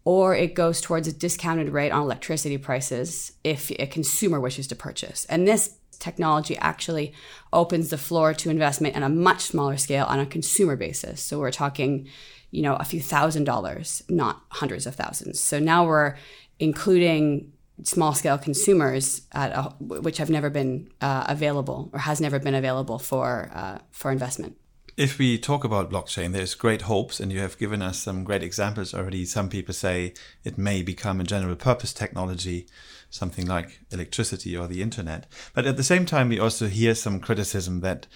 or 0.06 0.36
it 0.36 0.54
goes 0.54 0.80
towards 0.80 1.08
a 1.08 1.12
discounted 1.14 1.70
rate 1.70 1.92
on 1.92 2.04
electricity 2.04 2.58
prices 2.58 3.34
if 3.44 3.72
a 3.72 3.88
consumer 3.88 4.40
wishes 4.40 4.68
to 4.68 4.76
purchase. 4.76 5.26
And 5.26 5.48
this 5.48 5.76
technology 6.00 6.56
actually 6.58 7.14
opens 7.52 7.90
the 7.90 7.98
floor 7.98 8.34
to 8.36 8.50
investment 8.50 8.96
on 8.96 9.04
a 9.04 9.10
much 9.10 9.42
smaller 9.42 9.78
scale 9.78 10.06
on 10.06 10.20
a 10.20 10.26
consumer 10.26 10.76
basis. 10.76 11.22
So 11.22 11.40
we're 11.40 11.52
talking, 11.52 12.08
you 12.52 12.62
know, 12.62 12.76
a 12.76 12.84
few 12.84 13.02
thousand 13.02 13.46
dollars, 13.46 14.04
not 14.08 14.44
hundreds 14.50 14.86
of 14.86 14.96
thousands. 14.96 15.40
So 15.40 15.60
now 15.60 15.86
we're 15.86 16.16
including 16.60 17.52
small 17.84 18.14
scale 18.14 18.38
consumers 18.38 19.22
a, 19.34 19.64
which 19.80 20.18
have 20.18 20.30
never 20.30 20.50
been 20.50 20.90
uh, 21.02 21.26
available 21.28 21.90
or 21.92 22.00
has 22.00 22.22
never 22.22 22.40
been 22.40 22.56
available 22.56 23.00
for 23.00 23.50
uh, 23.54 23.80
for 23.92 24.12
investment. 24.12 24.56
If 24.98 25.18
we 25.18 25.38
talk 25.38 25.66
about 25.66 25.92
blockchain, 25.92 26.32
there's 26.32 26.56
great 26.56 26.84
hopes, 26.84 27.20
and 27.20 27.30
you 27.30 27.40
have 27.40 27.58
given 27.58 27.82
us 27.82 28.00
some 28.00 28.24
great 28.24 28.42
examples 28.42 28.94
already. 28.94 29.26
Some 29.26 29.50
people 29.50 29.74
say 29.74 30.14
it 30.46 30.58
may 30.58 30.84
become 30.84 31.20
a 31.20 31.26
general 31.26 31.58
purpose 31.58 31.92
technology, 31.92 32.68
something 33.10 33.46
like 33.46 33.82
electricity 33.92 34.56
or 34.56 34.68
the 34.68 34.82
internet. 34.82 35.28
But 35.54 35.66
at 35.66 35.76
the 35.76 35.84
same 35.84 36.06
time, 36.06 36.30
we 36.30 36.40
also 36.40 36.68
hear 36.68 36.96
some 36.96 37.20
criticism 37.20 37.82
that 37.82 38.08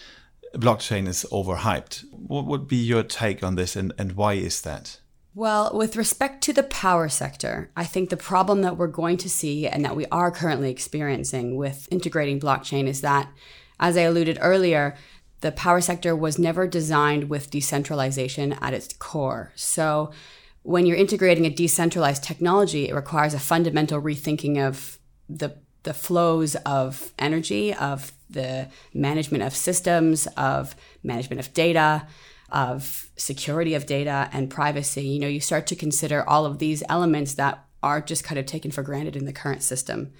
blockchain 0.54 1.06
is 1.06 1.26
overhyped. 1.34 2.06
What 2.14 2.46
would 2.46 2.66
be 2.66 2.78
your 2.78 3.04
take 3.04 3.44
on 3.44 3.56
this, 3.56 3.76
and, 3.76 3.92
and 3.98 4.14
why 4.14 4.36
is 4.36 4.62
that? 4.62 5.02
Well, 5.36 5.72
with 5.74 5.98
respect 5.98 6.42
to 6.46 6.54
the 6.54 6.64
power 6.64 7.10
sector, 7.10 7.72
I 7.76 7.84
think 7.84 8.10
the 8.10 8.16
problem 8.16 8.62
that 8.62 8.78
we're 8.78 8.88
going 8.88 9.18
to 9.18 9.30
see 9.30 9.68
and 9.68 9.84
that 9.84 9.98
we 9.98 10.06
are 10.14 10.32
currently 10.32 10.72
experiencing 10.72 11.58
with 11.58 11.90
integrating 11.92 12.40
blockchain 12.40 12.88
is 12.88 13.02
that, 13.02 13.30
as 13.82 13.98
I 13.98 14.02
alluded 14.02 14.38
earlier, 14.40 14.96
the 15.42 15.52
power 15.52 15.82
sector 15.82 16.16
was 16.16 16.38
never 16.38 16.68
designed 16.68 17.30
with 17.30 17.50
decentralization 17.50 18.54
at 18.54 18.74
its 18.74 18.94
core. 18.94 19.52
So 19.56 20.12
when 20.64 20.86
you're 20.86 20.98
integrating 20.98 21.46
a 21.46 21.50
decentralized 21.50 22.24
technology, 22.24 22.90
it 22.90 22.96
requires 22.96 23.34
a 23.34 23.40
fundamental 23.40 24.02
rethinking 24.02 24.66
of 24.66 25.00
the 25.30 25.56
the 25.84 25.94
flows 25.94 26.56
of 26.66 27.14
energy, 27.18 27.74
of 27.74 28.12
the 28.30 28.68
management 28.94 29.44
of 29.44 29.56
systems, 29.56 30.28
of 30.38 30.76
management 31.04 31.40
of 31.40 31.54
data, 31.54 32.06
of 32.52 33.10
security 33.16 33.74
of 33.74 33.86
data 33.86 34.30
and 34.34 34.50
privacy. 34.50 35.08
You 35.08 35.20
know, 35.20 35.28
you 35.28 35.40
start 35.40 35.68
to 35.68 35.76
consider 35.76 36.28
all 36.28 36.46
of 36.46 36.60
these 36.60 36.84
elements 36.90 37.36
that 37.36 37.66
are 37.82 38.02
just 38.02 38.24
kind 38.24 38.38
of 38.38 38.46
taken 38.46 38.72
for 38.72 38.84
granted 38.84 39.16
in 39.16 39.26
the 39.26 39.34
current 39.34 39.64
system. 39.64 40.12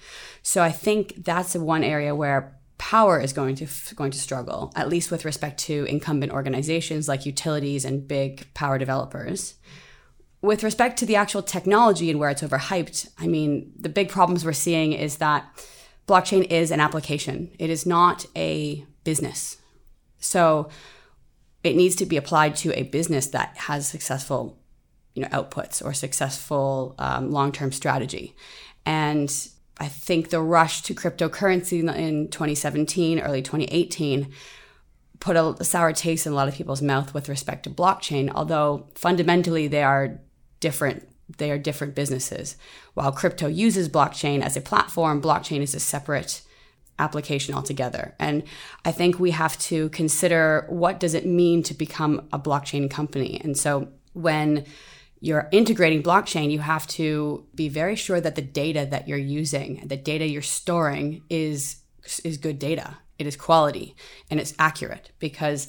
So 0.42 0.62
I 0.62 0.72
think 0.72 1.24
that's 1.24 1.54
one 1.54 1.84
area 1.84 2.14
where 2.14 2.56
power 2.80 3.20
is 3.20 3.34
going 3.34 3.54
to 3.56 3.66
going 3.94 4.10
to 4.10 4.18
struggle, 4.18 4.72
at 4.74 4.88
least 4.88 5.10
with 5.10 5.26
respect 5.26 5.60
to 5.60 5.84
incumbent 5.84 6.32
organizations 6.32 7.08
like 7.08 7.26
utilities 7.26 7.84
and 7.84 8.08
big 8.08 8.52
power 8.54 8.78
developers. 8.78 9.54
With 10.40 10.64
respect 10.64 10.98
to 11.00 11.06
the 11.06 11.14
actual 11.14 11.42
technology 11.42 12.10
and 12.10 12.18
where 12.18 12.30
it's 12.30 12.40
overhyped, 12.40 13.10
I 13.18 13.26
mean, 13.26 13.70
the 13.78 13.90
big 13.90 14.08
problems 14.08 14.46
we're 14.46 14.54
seeing 14.54 14.94
is 14.94 15.18
that 15.18 15.44
blockchain 16.08 16.50
is 16.50 16.70
an 16.70 16.80
application. 16.80 17.50
It 17.58 17.68
is 17.68 17.84
not 17.84 18.24
a 18.34 18.86
business. 19.04 19.58
So 20.18 20.70
it 21.62 21.76
needs 21.76 21.94
to 21.96 22.06
be 22.06 22.16
applied 22.16 22.56
to 22.56 22.72
a 22.72 22.84
business 22.84 23.26
that 23.26 23.58
has 23.58 23.86
successful 23.86 24.58
you 25.14 25.22
know 25.22 25.28
outputs 25.28 25.84
or 25.84 25.92
successful 25.92 26.94
um, 26.98 27.30
long-term 27.30 27.72
strategy 27.72 28.34
and 28.86 29.48
I 29.80 29.88
think 29.88 30.28
the 30.28 30.42
rush 30.42 30.82
to 30.82 30.94
cryptocurrency 30.94 31.80
in 31.96 32.28
2017, 32.28 33.18
early 33.18 33.40
2018, 33.40 34.30
put 35.20 35.36
a 35.36 35.64
sour 35.64 35.92
taste 35.92 36.26
in 36.26 36.32
a 36.32 36.36
lot 36.36 36.48
of 36.48 36.54
people's 36.54 36.82
mouth 36.82 37.14
with 37.14 37.30
respect 37.30 37.64
to 37.64 37.70
blockchain, 37.70 38.30
although 38.34 38.86
fundamentally 38.94 39.66
they 39.66 39.82
are 39.82 40.20
different. 40.60 41.08
They 41.38 41.50
are 41.50 41.58
different 41.58 41.94
businesses. 41.94 42.56
While 42.94 43.12
crypto 43.12 43.46
uses 43.46 43.88
blockchain 43.88 44.42
as 44.42 44.56
a 44.56 44.60
platform, 44.60 45.22
blockchain 45.22 45.62
is 45.62 45.74
a 45.74 45.80
separate 45.80 46.42
application 46.98 47.54
altogether. 47.54 48.14
And 48.18 48.42
I 48.84 48.92
think 48.92 49.18
we 49.18 49.30
have 49.30 49.58
to 49.60 49.88
consider 49.90 50.66
what 50.68 51.00
does 51.00 51.14
it 51.14 51.24
mean 51.24 51.62
to 51.64 51.74
become 51.74 52.28
a 52.32 52.38
blockchain 52.38 52.90
company. 52.90 53.40
And 53.42 53.56
so 53.56 53.88
when 54.12 54.66
you're 55.20 55.48
integrating 55.52 56.02
blockchain, 56.02 56.50
you 56.50 56.60
have 56.60 56.86
to 56.88 57.46
be 57.54 57.68
very 57.68 57.94
sure 57.94 58.20
that 58.20 58.34
the 58.34 58.42
data 58.42 58.86
that 58.90 59.06
you're 59.06 59.18
using, 59.18 59.86
the 59.86 59.96
data 59.96 60.26
you're 60.26 60.42
storing 60.42 61.22
is 61.28 61.76
is 62.24 62.38
good 62.38 62.58
data. 62.58 62.96
It 63.18 63.26
is 63.26 63.36
quality 63.36 63.94
and 64.30 64.40
it's 64.40 64.54
accurate 64.58 65.10
because 65.18 65.68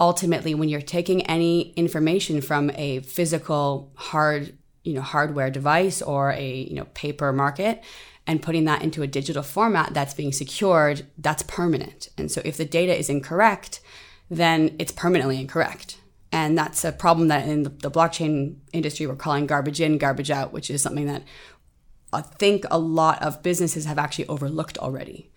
ultimately 0.00 0.54
when 0.54 0.68
you're 0.68 0.80
taking 0.80 1.24
any 1.26 1.70
information 1.72 2.40
from 2.40 2.70
a 2.74 3.00
physical 3.00 3.92
hard, 3.94 4.58
you 4.82 4.94
know, 4.94 5.00
hardware 5.00 5.50
device 5.50 6.02
or 6.02 6.32
a, 6.32 6.64
you 6.64 6.74
know, 6.74 6.86
paper 6.94 7.32
market 7.32 7.84
and 8.26 8.42
putting 8.42 8.64
that 8.64 8.82
into 8.82 9.02
a 9.02 9.06
digital 9.06 9.44
format 9.44 9.94
that's 9.94 10.14
being 10.14 10.32
secured, 10.32 11.06
that's 11.16 11.44
permanent. 11.44 12.08
And 12.18 12.30
so 12.30 12.42
if 12.44 12.56
the 12.56 12.64
data 12.64 12.98
is 12.98 13.08
incorrect, 13.08 13.80
then 14.28 14.74
it's 14.80 14.92
permanently 14.92 15.40
incorrect. 15.40 15.98
And 16.32 16.56
that's 16.56 16.84
a 16.84 16.92
problem 16.92 17.28
that 17.28 17.48
in 17.48 17.64
the, 17.64 17.90
blockchain 17.90 18.56
industry 18.72 19.06
we're 19.06 19.16
calling 19.16 19.46
garbage 19.46 19.80
in, 19.80 19.98
garbage 19.98 20.30
out, 20.30 20.52
which 20.52 20.70
is 20.70 20.80
something 20.80 21.06
that 21.06 21.24
I 22.12 22.22
think 22.22 22.64
a 22.70 22.78
lot 22.78 23.22
of 23.22 23.42
businesses 23.42 23.84
have 23.84 23.98
actually 23.98 24.28
overlooked 24.28 24.78
already. 24.78 25.30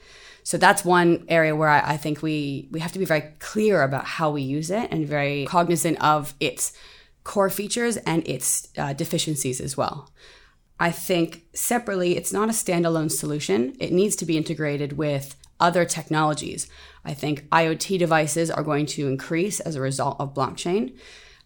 So 0.44 0.58
that's 0.58 0.84
one 0.84 1.26
area 1.30 1.56
where 1.56 1.70
I, 1.70 1.94
I, 1.94 1.98
think 1.98 2.22
we 2.22 2.68
we 2.72 2.82
have 2.82 2.92
to 2.92 3.00
be 3.00 3.06
very 3.06 3.34
clear 3.40 3.82
about 3.82 4.06
how 4.06 4.30
we 4.32 4.42
use 4.42 4.70
it 4.70 4.90
and 4.92 5.08
very 5.08 5.46
cognizant 5.46 6.04
of 6.04 6.34
its 6.40 6.74
core 7.24 7.50
features 7.50 7.98
and 7.98 8.28
its 8.28 8.68
uh, 8.78 8.94
deficiencies 8.94 9.62
as 9.62 9.78
well. 9.78 10.10
I 10.80 10.92
think 10.92 11.44
separately, 11.54 12.18
it's 12.18 12.34
not 12.34 12.50
a 12.50 12.52
standalone 12.52 13.10
solution. 13.10 13.76
It 13.80 13.94
needs 13.94 14.16
to 14.18 14.26
be 14.26 14.38
integrated 14.38 14.94
with 14.94 15.36
other 15.63 15.86
technologies. 15.86 16.67
I 17.05 17.13
think 17.13 17.48
IoT 17.50 17.98
devices 17.98 18.51
are 18.51 18.63
going 18.63 18.86
to 18.88 19.08
increase 19.08 19.60
as 19.62 19.75
a 19.75 19.82
result 19.82 20.17
of 20.20 20.34
blockchain. 20.34 20.96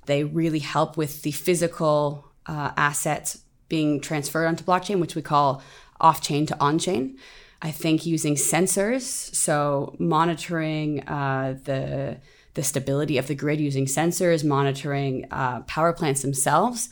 They 0.07 0.23
really 0.23 0.59
help 0.59 0.97
with 0.97 1.21
the 1.21 1.31
physical 1.31 2.25
uh, 2.47 2.71
assets 2.75 3.43
being 3.69 4.01
transferred 4.01 4.47
onto 4.47 4.63
blockchain, 4.63 4.99
which 4.99 5.15
we 5.15 5.21
call 5.21 5.61
off 6.01 6.21
chain 6.21 6.45
to 6.47 6.59
on 6.59 6.79
chain. 6.79 7.17
I 7.61 7.71
think 7.71 8.05
using 8.05 8.35
sensors, 8.35 9.01
so 9.01 9.95
monitoring 9.99 11.07
uh, 11.07 11.57
the 11.63 12.17
the 12.53 12.63
stability 12.63 13.19
of 13.19 13.27
the 13.27 13.35
grid 13.35 13.59
using 13.59 13.85
sensors, 13.85 14.43
monitoring 14.43 15.27
uh, 15.29 15.61
power 15.61 15.93
plants 15.93 16.23
themselves, 16.23 16.89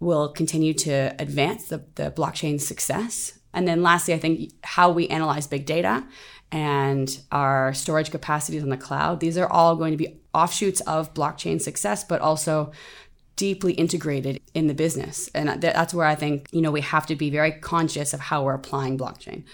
will 0.00 0.28
continue 0.28 0.74
to 0.74 1.14
advance 1.20 1.68
the, 1.68 1.84
the 1.94 2.10
blockchain 2.10 2.60
success. 2.60 3.38
And 3.52 3.68
then 3.68 3.80
lastly, 3.80 4.12
I 4.14 4.18
think 4.18 4.52
how 4.64 4.90
we 4.90 5.06
analyze 5.08 5.46
big 5.46 5.66
data 5.66 6.04
and 6.52 7.20
our 7.32 7.74
storage 7.74 8.10
capacities 8.10 8.62
on 8.62 8.68
the 8.68 8.76
cloud. 8.76 9.20
These 9.20 9.36
are 9.38 9.50
all 9.50 9.76
going 9.76 9.92
to 9.92 9.96
be 9.96 10.16
offshoots 10.32 10.80
of 10.82 11.12
blockchain 11.14 11.60
success, 11.60 12.04
but 12.04 12.20
also 12.20 12.72
deeply 13.36 13.72
integrated 13.72 14.40
in 14.54 14.68
the 14.68 14.74
business. 14.74 15.28
And 15.34 15.60
that's 15.60 15.92
where 15.92 16.06
I 16.06 16.14
think, 16.14 16.48
you 16.52 16.60
know, 16.60 16.70
we 16.70 16.80
have 16.82 17.06
to 17.06 17.16
be 17.16 17.30
very 17.30 17.52
conscious 17.52 18.14
of 18.14 18.20
how 18.20 18.44
we're 18.44 18.54
applying 18.54 18.96
blockchain. 18.96 19.44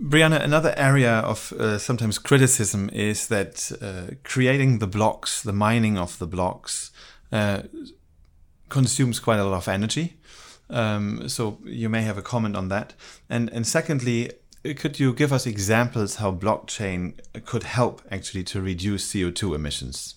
Brianna, 0.00 0.42
another 0.42 0.74
area 0.76 1.12
of 1.20 1.52
uh, 1.52 1.78
sometimes 1.78 2.18
criticism 2.18 2.90
is 2.92 3.28
that 3.28 3.70
uh, 3.80 4.14
creating 4.24 4.78
the 4.78 4.86
blocks, 4.86 5.42
the 5.42 5.52
mining 5.52 5.96
of 5.96 6.18
the 6.18 6.26
blocks, 6.26 6.90
uh, 7.30 7.62
consumes 8.68 9.20
quite 9.20 9.38
a 9.38 9.44
lot 9.44 9.56
of 9.56 9.68
energy. 9.68 10.16
Um, 10.70 11.28
so 11.28 11.58
you 11.64 11.88
may 11.88 12.02
have 12.02 12.18
a 12.18 12.22
comment 12.22 12.56
on 12.56 12.68
that. 12.68 12.94
And 13.28 13.50
and 13.50 13.66
secondly, 13.66 14.30
could 14.62 15.00
you 15.00 15.12
give 15.12 15.32
us 15.32 15.46
examples 15.46 16.16
how 16.16 16.32
blockchain 16.32 17.18
could 17.44 17.64
help 17.64 18.02
actually 18.10 18.44
to 18.44 18.60
reduce 18.60 19.12
CO2 19.12 19.54
emissions? 19.54 20.14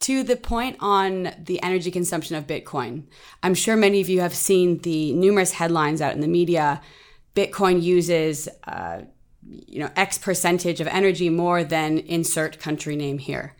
To 0.00 0.22
the 0.22 0.36
point 0.36 0.76
on 0.80 1.34
the 1.38 1.62
energy 1.62 1.90
consumption 1.90 2.36
of 2.36 2.46
Bitcoin, 2.46 3.04
I'm 3.42 3.54
sure 3.54 3.76
many 3.76 4.02
of 4.02 4.10
you 4.10 4.20
have 4.20 4.34
seen 4.34 4.78
the 4.78 5.14
numerous 5.14 5.52
headlines 5.52 6.02
out 6.02 6.14
in 6.14 6.20
the 6.20 6.28
media 6.28 6.82
Bitcoin 7.34 7.82
uses, 7.82 8.48
uh, 8.64 9.02
you 9.48 9.80
know, 9.80 9.90
X 9.96 10.18
percentage 10.18 10.80
of 10.80 10.86
energy 10.88 11.30
more 11.30 11.64
than 11.64 11.98
insert 11.98 12.58
country 12.58 12.96
name 12.96 13.18
here. 13.18 13.56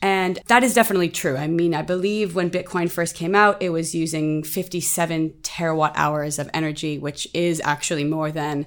And 0.00 0.38
that 0.46 0.62
is 0.62 0.74
definitely 0.74 1.08
true. 1.08 1.36
I 1.36 1.48
mean, 1.48 1.74
I 1.74 1.82
believe 1.82 2.34
when 2.34 2.50
Bitcoin 2.50 2.90
first 2.90 3.14
came 3.14 3.34
out, 3.34 3.60
it 3.60 3.70
was 3.70 3.94
using 3.94 4.44
57 4.44 5.30
terawatt 5.42 5.92
hours 5.94 6.38
of 6.38 6.48
energy, 6.54 6.98
which 6.98 7.26
is 7.34 7.60
actually 7.64 8.04
more 8.04 8.30
than, 8.30 8.66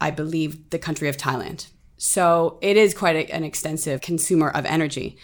I 0.00 0.10
believe, 0.10 0.70
the 0.70 0.78
country 0.78 1.08
of 1.08 1.16
Thailand. 1.16 1.68
So 1.96 2.58
it 2.60 2.76
is 2.76 2.94
quite 2.94 3.16
a, 3.16 3.32
an 3.32 3.44
extensive 3.44 4.00
consumer 4.00 4.48
of 4.48 4.64
energy. 4.64 5.16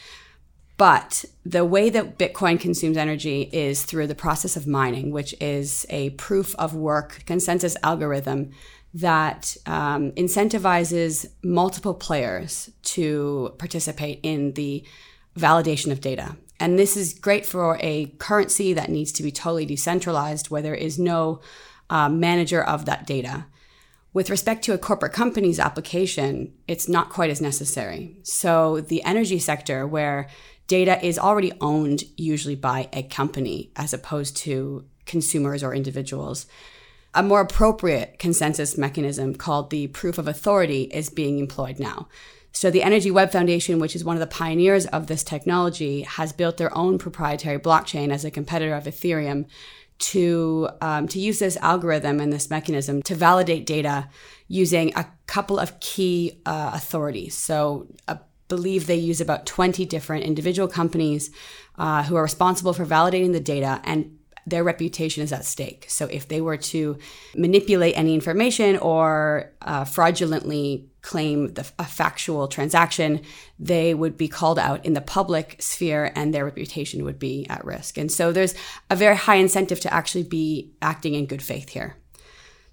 But 0.77 1.25
the 1.45 1.65
way 1.65 1.89
that 1.91 2.19
Bitcoin 2.19 2.59
consumes 2.59 2.97
energy 2.97 3.49
is 3.53 3.85
through 3.85 4.09
the 4.09 4.15
process 4.15 4.57
of 4.57 4.67
mining, 4.67 5.13
which 5.13 5.35
is 5.41 5.87
a 5.89 6.11
proof 6.11 6.55
of 6.57 6.75
work 6.75 7.23
consensus 7.27 7.77
algorithm 7.83 8.51
that 8.93 9.57
um, 9.67 10.13
incentivizes 10.13 11.27
multiple 11.43 11.95
players 11.95 12.71
to 12.83 13.55
participate 13.59 14.21
in 14.23 14.53
the 14.53 14.85
validation 15.37 15.91
of 15.93 16.01
data. 16.01 16.37
And 16.61 16.79
this 16.79 16.97
is 16.97 17.15
great 17.15 17.45
for 17.45 17.79
a 17.81 18.07
currency 18.19 18.73
that 18.73 18.91
needs 18.91 19.13
to 19.13 19.23
be 19.23 19.33
totally 19.33 19.67
decentralized, 19.67 20.51
where 20.51 20.63
there 20.63 20.75
is 20.75 20.99
no 20.99 21.41
uh, 21.91 22.09
manager 22.09 22.63
of 22.63 22.87
that 22.87 23.07
data. 23.07 23.47
With 24.13 24.31
respect 24.31 24.65
to 24.65 24.73
a 24.73 24.79
corporate 24.79 25.13
company's 25.13 25.59
application, 25.59 26.53
it's 26.69 26.89
not 26.89 27.11
quite 27.11 27.31
as 27.31 27.41
necessary. 27.41 28.17
So, 28.23 28.81
the 28.81 29.03
energy 29.03 29.41
sector, 29.41 29.87
where 29.87 30.29
data 30.69 31.05
is 31.05 31.19
already 31.19 31.53
owned 31.61 32.05
usually 32.17 32.55
by 32.55 32.89
a 32.93 33.03
company 33.03 33.73
as 33.75 33.93
opposed 33.93 34.37
to 34.39 34.85
consumers 35.05 35.65
or 35.65 35.75
individuals, 35.75 36.47
a 37.13 37.23
more 37.23 37.41
appropriate 37.41 38.19
consensus 38.19 38.79
mechanism 38.79 39.35
called 39.35 39.71
the 39.71 39.89
proof 39.89 40.19
of 40.19 40.29
authority 40.29 40.83
is 40.85 41.11
being 41.11 41.39
employed 41.39 41.79
now. 41.79 42.09
So, 42.55 42.71
the 42.71 42.85
Energy 42.85 43.11
Web 43.11 43.33
Foundation, 43.33 43.81
which 43.81 43.97
is 43.97 44.05
one 44.05 44.15
of 44.15 44.21
the 44.21 44.29
pioneers 44.29 44.87
of 44.87 45.09
this 45.09 45.25
technology, 45.25 46.03
has 46.03 46.33
built 46.33 46.57
their 46.57 46.75
own 46.77 46.99
proprietary 46.99 47.59
blockchain 47.59 48.13
as 48.13 48.25
a 48.25 48.31
competitor 48.31 48.77
of 48.77 48.85
Ethereum 48.85 49.47
to 49.99 50.69
um, 50.81 51.09
to 51.09 51.19
use 51.19 51.41
this 51.41 51.57
algorithm 51.57 52.21
and 52.21 52.33
this 52.33 52.51
mechanism 52.51 53.03
to 53.03 53.15
validate 53.17 53.67
data 53.67 54.09
using 54.47 54.93
a 54.95 55.07
couple 55.27 55.59
of 55.59 55.79
key 55.81 56.41
uh, 56.47 56.71
authorities. 56.75 57.35
So, 57.35 57.89
I 58.07 58.19
believe 58.47 58.87
they 58.87 58.97
use 58.97 59.21
about 59.21 59.47
20 59.47 59.85
different 59.87 60.25
individual 60.25 60.69
companies 60.69 61.31
uh, 61.77 62.05
who 62.05 62.15
are 62.15 62.23
responsible 62.23 62.73
for 62.73 62.87
validating 62.87 63.33
the 63.33 63.41
data 63.41 63.81
and 63.83 64.17
their 64.47 64.65
reputation 64.65 65.23
is 65.23 65.33
at 65.33 65.45
stake. 65.45 65.87
So 65.89 66.07
if 66.07 66.29
they 66.29 66.41
were 66.41 66.57
to 66.57 66.99
manipulate 67.35 67.97
any 67.97 68.15
information 68.15 68.77
or 68.79 69.53
uh, 69.63 69.85
fraudulently 69.85 70.89
claim 71.03 71.55
the, 71.55 71.71
a 71.79 71.85
factual 71.85 72.49
transaction, 72.49 73.21
they 73.59 73.95
would 73.95 74.17
be 74.17 74.29
called 74.29 74.59
out 74.59 74.85
in 74.85 74.95
the 74.95 75.01
public 75.01 75.57
sphere 75.61 76.13
and 76.15 76.33
their 76.33 76.45
reputation 76.45 77.05
would 77.05 77.19
be 77.19 77.47
at 77.49 77.65
risk. 77.65 77.99
And 77.99 78.11
so 78.11 78.33
there's 78.33 78.55
a 78.91 78.97
very 78.97 79.17
high 79.17 79.37
incentive 79.37 79.81
to 79.81 79.93
actually 79.93 80.25
be 80.25 80.73
acting 80.81 81.15
in 81.15 81.27
good 81.27 81.43
faith 81.43 81.71
here. 81.71 81.97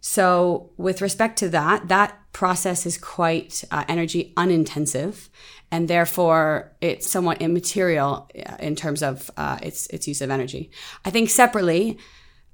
So, 0.04 0.72
with 0.78 1.00
respect 1.00 1.38
to 1.40 1.50
that, 1.50 1.88
that 1.90 2.18
process 2.32 2.86
is 2.86 2.98
quite 2.98 3.64
uh, 3.72 3.84
energy 3.88 4.34
unintensive, 4.38 5.30
and 5.72 5.88
therefore 5.88 6.72
it's 6.82 7.10
somewhat 7.10 7.42
immaterial 7.42 8.30
uh, 8.46 8.56
in 8.60 8.76
terms 8.76 9.04
of 9.04 9.30
uh, 9.38 9.58
its 9.62 9.88
its 9.88 10.08
use 10.08 10.22
of 10.22 10.30
energy. 10.30 10.72
I 11.06 11.10
think 11.10 11.30
separately, 11.30 11.98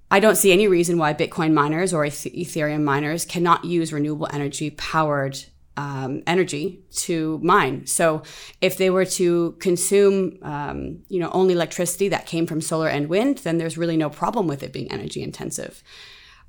I 0.10 0.20
don't 0.20 0.38
see 0.38 0.52
any 0.52 0.68
reason 0.68 0.98
why 0.98 1.14
Bitcoin 1.14 1.54
miners 1.54 1.94
or 1.94 2.06
Ethereum 2.06 2.84
miners 2.84 3.26
cannot 3.26 3.66
use 3.66 3.92
renewable 3.94 4.28
energy 4.32 4.70
powered 4.72 5.38
um, 5.78 6.24
energy 6.26 6.84
to 6.92 7.40
mine. 7.44 7.86
So 7.86 8.24
if 8.62 8.78
they 8.78 8.90
were 8.90 9.06
to 9.06 9.56
consume, 9.60 10.40
um, 10.42 11.04
you 11.08 11.20
know, 11.20 11.30
only 11.32 11.54
electricity 11.54 12.10
that 12.10 12.26
came 12.26 12.48
from 12.48 12.62
solar 12.62 12.88
and 12.88 13.08
wind, 13.08 13.40
then 13.40 13.58
there's 13.58 13.78
really 13.78 13.98
no 13.98 14.10
problem 14.10 14.48
with 14.48 14.64
it 14.64 14.74
being 14.74 14.92
energy 14.92 15.22
intensive. 15.22 15.84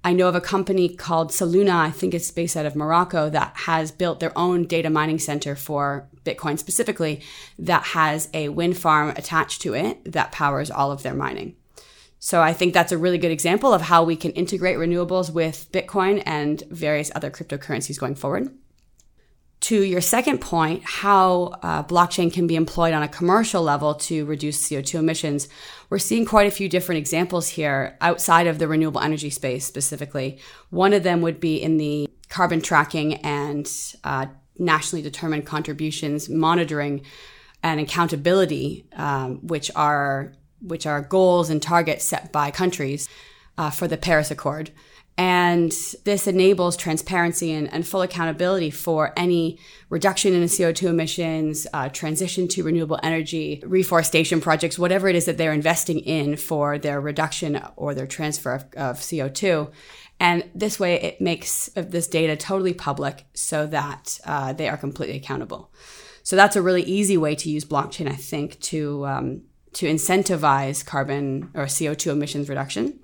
I 0.04 0.12
know 0.12 0.28
of 0.28 0.34
a 0.34 0.40
company 0.40 0.88
called 0.88 1.30
Soluna, 1.30 1.74
I 1.74 1.90
think 1.90 2.14
it's 2.14 2.30
based 2.30 2.56
out 2.56 2.66
of 2.66 2.76
Morocco, 2.76 3.28
that 3.30 3.52
has 3.56 3.90
built 3.90 4.20
their 4.20 4.36
own 4.38 4.64
data 4.64 4.90
mining 4.90 5.18
center 5.18 5.56
for 5.56 6.08
Bitcoin 6.24 6.58
specifically, 6.58 7.20
that 7.58 7.82
has 7.82 8.28
a 8.32 8.48
wind 8.48 8.78
farm 8.78 9.10
attached 9.10 9.60
to 9.62 9.74
it 9.74 10.12
that 10.12 10.32
powers 10.32 10.70
all 10.70 10.92
of 10.92 11.02
their 11.02 11.14
mining. 11.14 11.56
So 12.20 12.40
I 12.40 12.52
think 12.52 12.74
that's 12.74 12.92
a 12.92 12.98
really 12.98 13.18
good 13.18 13.30
example 13.30 13.72
of 13.72 13.82
how 13.82 14.02
we 14.02 14.16
can 14.16 14.32
integrate 14.32 14.76
renewables 14.76 15.32
with 15.32 15.70
Bitcoin 15.72 16.22
and 16.26 16.62
various 16.70 17.12
other 17.14 17.30
cryptocurrencies 17.30 17.98
going 17.98 18.14
forward 18.14 18.50
to 19.60 19.82
your 19.82 20.00
second 20.00 20.40
point, 20.40 20.82
how 20.84 21.58
uh, 21.62 21.82
blockchain 21.82 22.32
can 22.32 22.46
be 22.46 22.54
employed 22.54 22.94
on 22.94 23.02
a 23.02 23.08
commercial 23.08 23.62
level 23.62 23.94
to 23.94 24.24
reduce 24.24 24.68
CO2 24.68 25.00
emissions, 25.00 25.48
we're 25.90 25.98
seeing 25.98 26.24
quite 26.24 26.46
a 26.46 26.50
few 26.50 26.68
different 26.68 26.98
examples 26.98 27.48
here 27.48 27.96
outside 28.00 28.46
of 28.46 28.58
the 28.58 28.68
renewable 28.68 29.00
energy 29.00 29.30
space 29.30 29.66
specifically. 29.66 30.38
One 30.70 30.92
of 30.92 31.02
them 31.02 31.22
would 31.22 31.40
be 31.40 31.60
in 31.60 31.76
the 31.76 32.08
carbon 32.28 32.60
tracking 32.60 33.14
and 33.16 33.68
uh, 34.04 34.26
nationally 34.58 35.02
determined 35.02 35.46
contributions 35.46 36.28
monitoring 36.28 37.02
and 37.62 37.80
accountability, 37.80 38.86
um, 38.94 39.46
which 39.46 39.70
are 39.74 40.32
which 40.60 40.86
are 40.86 41.00
goals 41.00 41.50
and 41.50 41.62
targets 41.62 42.04
set 42.04 42.32
by 42.32 42.50
countries 42.50 43.08
uh, 43.56 43.70
for 43.70 43.86
the 43.86 43.96
Paris 43.96 44.30
Accord. 44.30 44.70
And 45.18 45.72
this 46.04 46.28
enables 46.28 46.76
transparency 46.76 47.52
and, 47.52 47.70
and, 47.72 47.84
full 47.84 48.02
accountability 48.02 48.70
for 48.70 49.12
any 49.16 49.58
reduction 49.90 50.32
in 50.32 50.44
CO2 50.44 50.90
emissions, 50.90 51.66
uh, 51.74 51.88
transition 51.88 52.46
to 52.46 52.62
renewable 52.62 53.00
energy, 53.02 53.60
reforestation 53.66 54.40
projects, 54.40 54.78
whatever 54.78 55.08
it 55.08 55.16
is 55.16 55.24
that 55.24 55.36
they're 55.36 55.52
investing 55.52 55.98
in 55.98 56.36
for 56.36 56.78
their 56.78 57.00
reduction 57.00 57.60
or 57.74 57.94
their 57.94 58.06
transfer 58.06 58.54
of, 58.54 58.62
of 58.76 58.98
CO2. 58.98 59.72
And 60.20 60.48
this 60.54 60.78
way, 60.78 61.00
it 61.00 61.20
makes 61.20 61.68
this 61.74 62.06
data 62.06 62.36
totally 62.36 62.72
public 62.72 63.26
so 63.34 63.66
that 63.66 64.20
uh, 64.24 64.52
they 64.52 64.68
are 64.68 64.76
completely 64.76 65.16
accountable. 65.16 65.72
So 66.22 66.36
that's 66.36 66.54
a 66.54 66.62
really 66.62 66.82
easy 66.82 67.16
way 67.16 67.34
to 67.34 67.50
use 67.50 67.64
blockchain, 67.64 68.08
I 68.08 68.14
think, 68.14 68.60
to 68.60 69.04
um, 69.06 69.42
to 69.74 69.86
incentivize 69.86 70.84
carbon 70.84 71.50
or 71.54 71.64
CO2 71.64 72.12
emissions 72.12 72.48
reduction. 72.48 73.00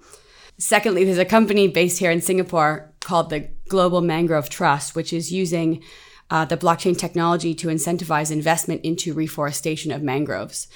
Secondly, 0.59 1.05
there's 1.05 1.19
a 1.19 1.25
company 1.25 1.69
based 1.69 1.99
here 1.99 2.11
in 2.11 2.21
Singapore 2.21 2.93
called 3.01 3.31
the 3.31 3.49
Global 3.69 4.01
Mangrove 4.01 4.49
Trust, 4.49 4.95
which 4.95 5.13
is 5.13 5.33
using 5.33 5.83
uh, 6.31 6.45
the 6.45 6.57
blockchain 6.57 6.97
technology 6.97 7.55
to 7.55 7.69
incentivize 7.69 8.31
investment 8.31 8.81
into 8.83 9.13
reforestation 9.13 9.93
of 9.93 10.03
mangroves. 10.03 10.69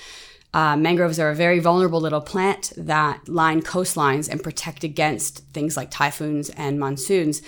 Uh, 0.52 0.76
mangroves 0.76 1.20
are 1.20 1.30
a 1.30 1.34
very 1.34 1.58
vulnerable 1.58 2.00
little 2.00 2.20
plant 2.20 2.72
that 2.76 3.28
line 3.28 3.62
coastlines 3.62 4.28
and 4.28 4.42
protect 4.42 4.82
against 4.82 5.40
things 5.52 5.76
like 5.76 5.90
typhoons 5.90 6.50
and 6.50 6.80
monsoons, 6.80 7.42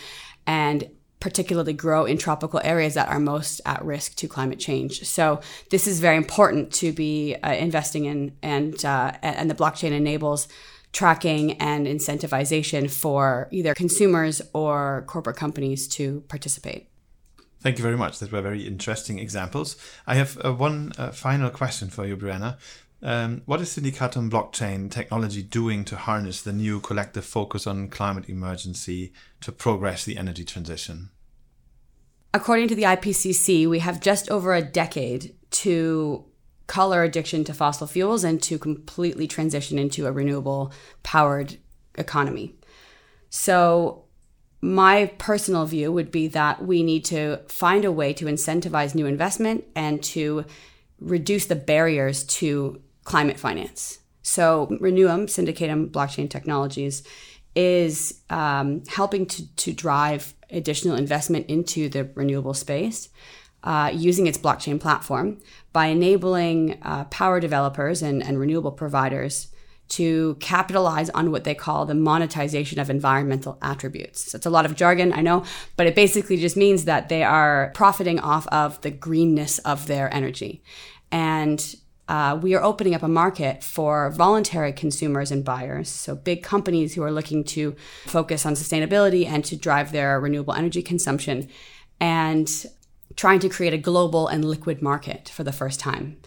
and 0.47 0.89
particularly 1.19 1.73
grow 1.75 2.07
in 2.07 2.17
tropical 2.17 2.61
areas 2.65 2.95
that 2.95 3.09
are 3.09 3.21
most 3.21 3.61
at 3.67 3.85
risk 3.85 4.15
to 4.17 4.27
climate 4.27 4.59
change. 4.59 5.03
So 5.05 5.41
this 5.71 5.87
is 5.87 6.01
very 6.01 6.17
important 6.17 6.73
to 6.75 6.93
be 6.93 7.37
uh, 7.43 7.53
investing 7.53 8.07
in, 8.07 8.37
and 8.43 8.83
uh, 8.85 9.13
and 9.23 9.51
the 9.51 9.55
blockchain 9.55 9.93
enables 9.93 10.49
tracking 10.93 11.53
and 11.53 11.87
incentivization 11.87 12.91
for 12.91 13.49
either 13.51 13.75
consumers 13.75 14.43
or 14.53 15.05
corporate 15.07 15.37
companies 15.37 15.87
to 15.89 16.23
participate. 16.29 16.89
Thank 17.61 17.79
you 17.79 17.83
very 17.83 17.97
much. 17.97 18.19
Those 18.19 18.33
were 18.33 18.41
very 18.41 18.67
interesting 18.67 19.19
examples. 19.19 19.77
I 20.07 20.15
have 20.15 20.39
uh, 20.43 20.53
one 20.53 20.93
uh, 20.97 21.11
final 21.11 21.51
question 21.51 21.91
for 21.91 22.07
you, 22.07 22.17
Brianna. 22.17 22.57
Um, 23.03 23.43
what 23.47 23.61
is 23.61 23.71
Syndicatum 23.71 24.31
blockchain 24.31 24.91
technology 24.91 25.43
doing 25.43 25.85
to 25.87 25.97
harness 25.97 26.43
the 26.43 26.53
new 26.53 26.81
collective 26.81 27.25
focus 27.25 27.67
on 27.67 27.89
climate 27.89 28.29
emergency 28.29 29.13
to 29.41 29.53
progress 29.53 30.05
the 30.05 30.19
energy 30.19 30.45
transition? 30.45 31.11
According 32.33 32.69
to 32.69 32.75
the 32.75 32.83
IPCC, 32.85 33.69
we 33.69 33.81
have 33.81 34.01
just 34.01 34.31
over 34.31 34.55
a 34.55 34.63
decade 34.63 35.35
to 35.51 36.25
cull 36.71 36.93
our 36.93 37.03
addiction 37.03 37.43
to 37.43 37.53
fossil 37.53 37.89
fuels 37.89 38.23
and 38.23 38.41
to 38.41 38.57
completely 38.57 39.27
transition 39.27 39.77
into 39.77 40.07
a 40.07 40.13
renewable 40.13 40.73
powered 41.03 41.57
economy. 41.97 42.55
So, 43.29 44.05
my 44.63 45.07
personal 45.19 45.67
view 45.67 45.91
would 45.91 46.13
be 46.13 46.29
that 46.29 46.65
we 46.65 46.85
need 46.85 47.05
to 47.07 47.41
find 47.49 47.85
a 47.85 47.91
way 47.91 48.13
to 48.13 48.27
incentivize 48.27 48.95
new 48.95 49.07
investment 49.07 49.65
and 49.75 50.01
to 50.15 50.45
reduce 51.01 51.47
the 51.47 51.57
barriers 51.57 52.23
to 52.39 52.81
climate 53.03 53.41
finance. 53.41 53.99
So, 54.23 54.69
Renewium, 54.81 55.25
Syndicatum 55.27 55.91
Blockchain 55.91 56.31
Technologies, 56.31 57.03
is 57.57 58.21
um, 58.31 58.85
helping 58.87 59.27
to, 59.27 59.57
to 59.57 59.73
drive 59.73 60.35
additional 60.51 60.95
investment 60.95 61.47
into 61.47 61.89
the 61.89 62.05
renewable 62.15 62.55
space 62.55 63.09
uh, 63.63 63.91
using 63.93 64.27
its 64.27 64.39
blockchain 64.39 64.81
platform 64.81 65.39
by 65.73 65.87
enabling 65.87 66.79
uh, 66.83 67.05
power 67.05 67.41
developers 67.41 68.03
and, 68.03 68.23
and 68.23 68.39
renewable 68.39 68.73
providers 68.73 69.49
to 69.91 70.37
capitalize 70.39 71.11
on 71.11 71.33
what 71.33 71.45
they 71.45 71.55
call 71.55 71.85
the 71.85 71.95
monetization 71.95 72.79
of 72.79 72.89
environmental 72.89 73.59
attributes. 73.61 74.31
So 74.31 74.37
it's 74.37 74.47
a 74.47 74.51
lot 74.51 74.65
of 74.65 74.77
jargon, 74.77 75.13
I 75.13 75.21
know, 75.21 75.45
but 75.77 75.87
it 75.87 75.97
basically 75.97 76.37
just 76.37 76.57
means 76.57 76.85
that 76.85 77.09
they 77.09 77.25
are 77.25 77.73
profiting 77.75 78.21
off 78.21 78.47
of 78.49 78.81
the 78.83 78.91
greenness 78.91 79.59
of 79.61 79.89
their 79.89 80.13
energy. 80.15 80.63
And 81.11 81.75
uh, 82.09 82.39
we 82.41 82.55
are 82.55 82.63
opening 82.63 82.95
up 82.95 83.03
a 83.03 83.09
market 83.09 83.63
for 83.63 84.11
voluntary 84.11 84.73
consumers 84.73 85.31
and 85.31 85.45
buyers. 85.45 85.89
So, 85.89 86.17
big 86.17 86.43
companies 86.43 86.95
who 86.95 87.05
are 87.05 87.13
looking 87.13 87.45
to 87.45 87.77
focus 88.07 88.45
on 88.45 88.55
sustainability 88.55 89.27
and 89.27 89.45
to 89.45 89.55
drive 89.55 89.93
their 89.93 90.19
renewable 90.19 90.55
energy 90.55 90.83
consumption, 90.83 91.49
and 92.01 92.67
trying 93.17 93.41
to 93.41 93.49
create 93.49 93.75
a 93.75 93.79
global 93.79 94.29
and 94.29 94.45
liquid 94.45 94.83
market 94.83 95.29
for 95.29 95.45
the 95.45 95.53
first 95.53 95.81
time. 95.81 96.19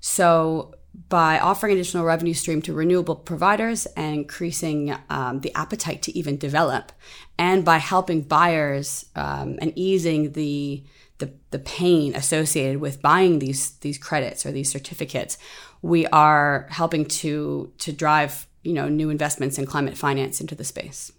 So, 0.00 0.74
by 1.08 1.38
offering 1.38 1.72
additional 1.72 2.04
revenue 2.04 2.34
stream 2.34 2.60
to 2.62 2.72
renewable 2.72 3.14
providers 3.14 3.86
and 3.96 4.16
increasing 4.16 4.96
um, 5.08 5.40
the 5.40 5.54
appetite 5.54 6.02
to 6.02 6.18
even 6.18 6.36
develop, 6.36 6.90
and 7.38 7.64
by 7.64 7.78
helping 7.78 8.22
buyers 8.22 9.06
um, 9.14 9.58
and 9.60 9.72
easing 9.76 10.32
the 10.32 10.84
the, 11.18 11.32
the 11.50 11.58
pain 11.58 12.14
associated 12.14 12.80
with 12.80 13.00
buying 13.00 13.38
these 13.38 13.72
these 13.78 13.98
credits 13.98 14.44
or 14.44 14.52
these 14.52 14.70
certificates, 14.70 15.38
we 15.82 16.06
are 16.08 16.66
helping 16.70 17.04
to 17.04 17.72
to 17.78 17.92
drive 17.92 18.46
you 18.62 18.72
know 18.72 18.88
new 18.88 19.10
investments 19.10 19.58
in 19.58 19.66
climate 19.66 19.96
finance 19.96 20.40
into 20.40 20.54
the 20.54 20.64
space. 20.64 21.12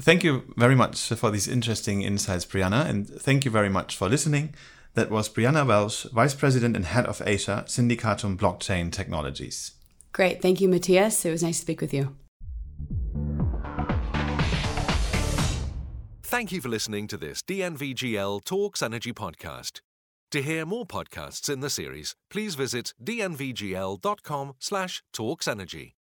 Thank 0.00 0.24
you 0.24 0.52
very 0.56 0.74
much 0.74 1.08
for 1.14 1.30
these 1.30 1.46
interesting 1.46 2.02
insights, 2.02 2.44
Brianna, 2.44 2.86
and 2.86 3.08
thank 3.08 3.44
you 3.44 3.50
very 3.50 3.68
much 3.68 3.96
for 3.96 4.08
listening. 4.08 4.54
That 4.94 5.10
was 5.10 5.28
Brianna 5.28 5.66
Welsh, 5.66 6.04
Vice 6.12 6.34
President 6.34 6.76
and 6.76 6.84
Head 6.84 7.06
of 7.06 7.22
Asia, 7.24 7.64
Syndicatum 7.66 8.36
Blockchain 8.36 8.92
Technologies. 8.92 9.72
Great. 10.12 10.40
Thank 10.40 10.60
you, 10.60 10.68
Matthias. 10.68 11.24
It 11.24 11.30
was 11.30 11.42
nice 11.42 11.56
to 11.56 11.62
speak 11.62 11.80
with 11.80 11.92
you. 11.92 12.14
Thank 16.22 16.52
you 16.52 16.60
for 16.60 16.68
listening 16.68 17.06
to 17.08 17.16
this 17.16 17.42
DNVGL 17.42 18.44
Talks 18.44 18.82
Energy 18.82 19.12
podcast. 19.12 19.80
To 20.32 20.42
hear 20.42 20.66
more 20.66 20.84
podcasts 20.84 21.48
in 21.48 21.60
the 21.60 21.70
series, 21.70 22.16
please 22.28 22.56
visit 22.56 22.92
dnvgl.com 23.02 24.54
slash 24.58 25.02
talksenergy. 25.12 25.94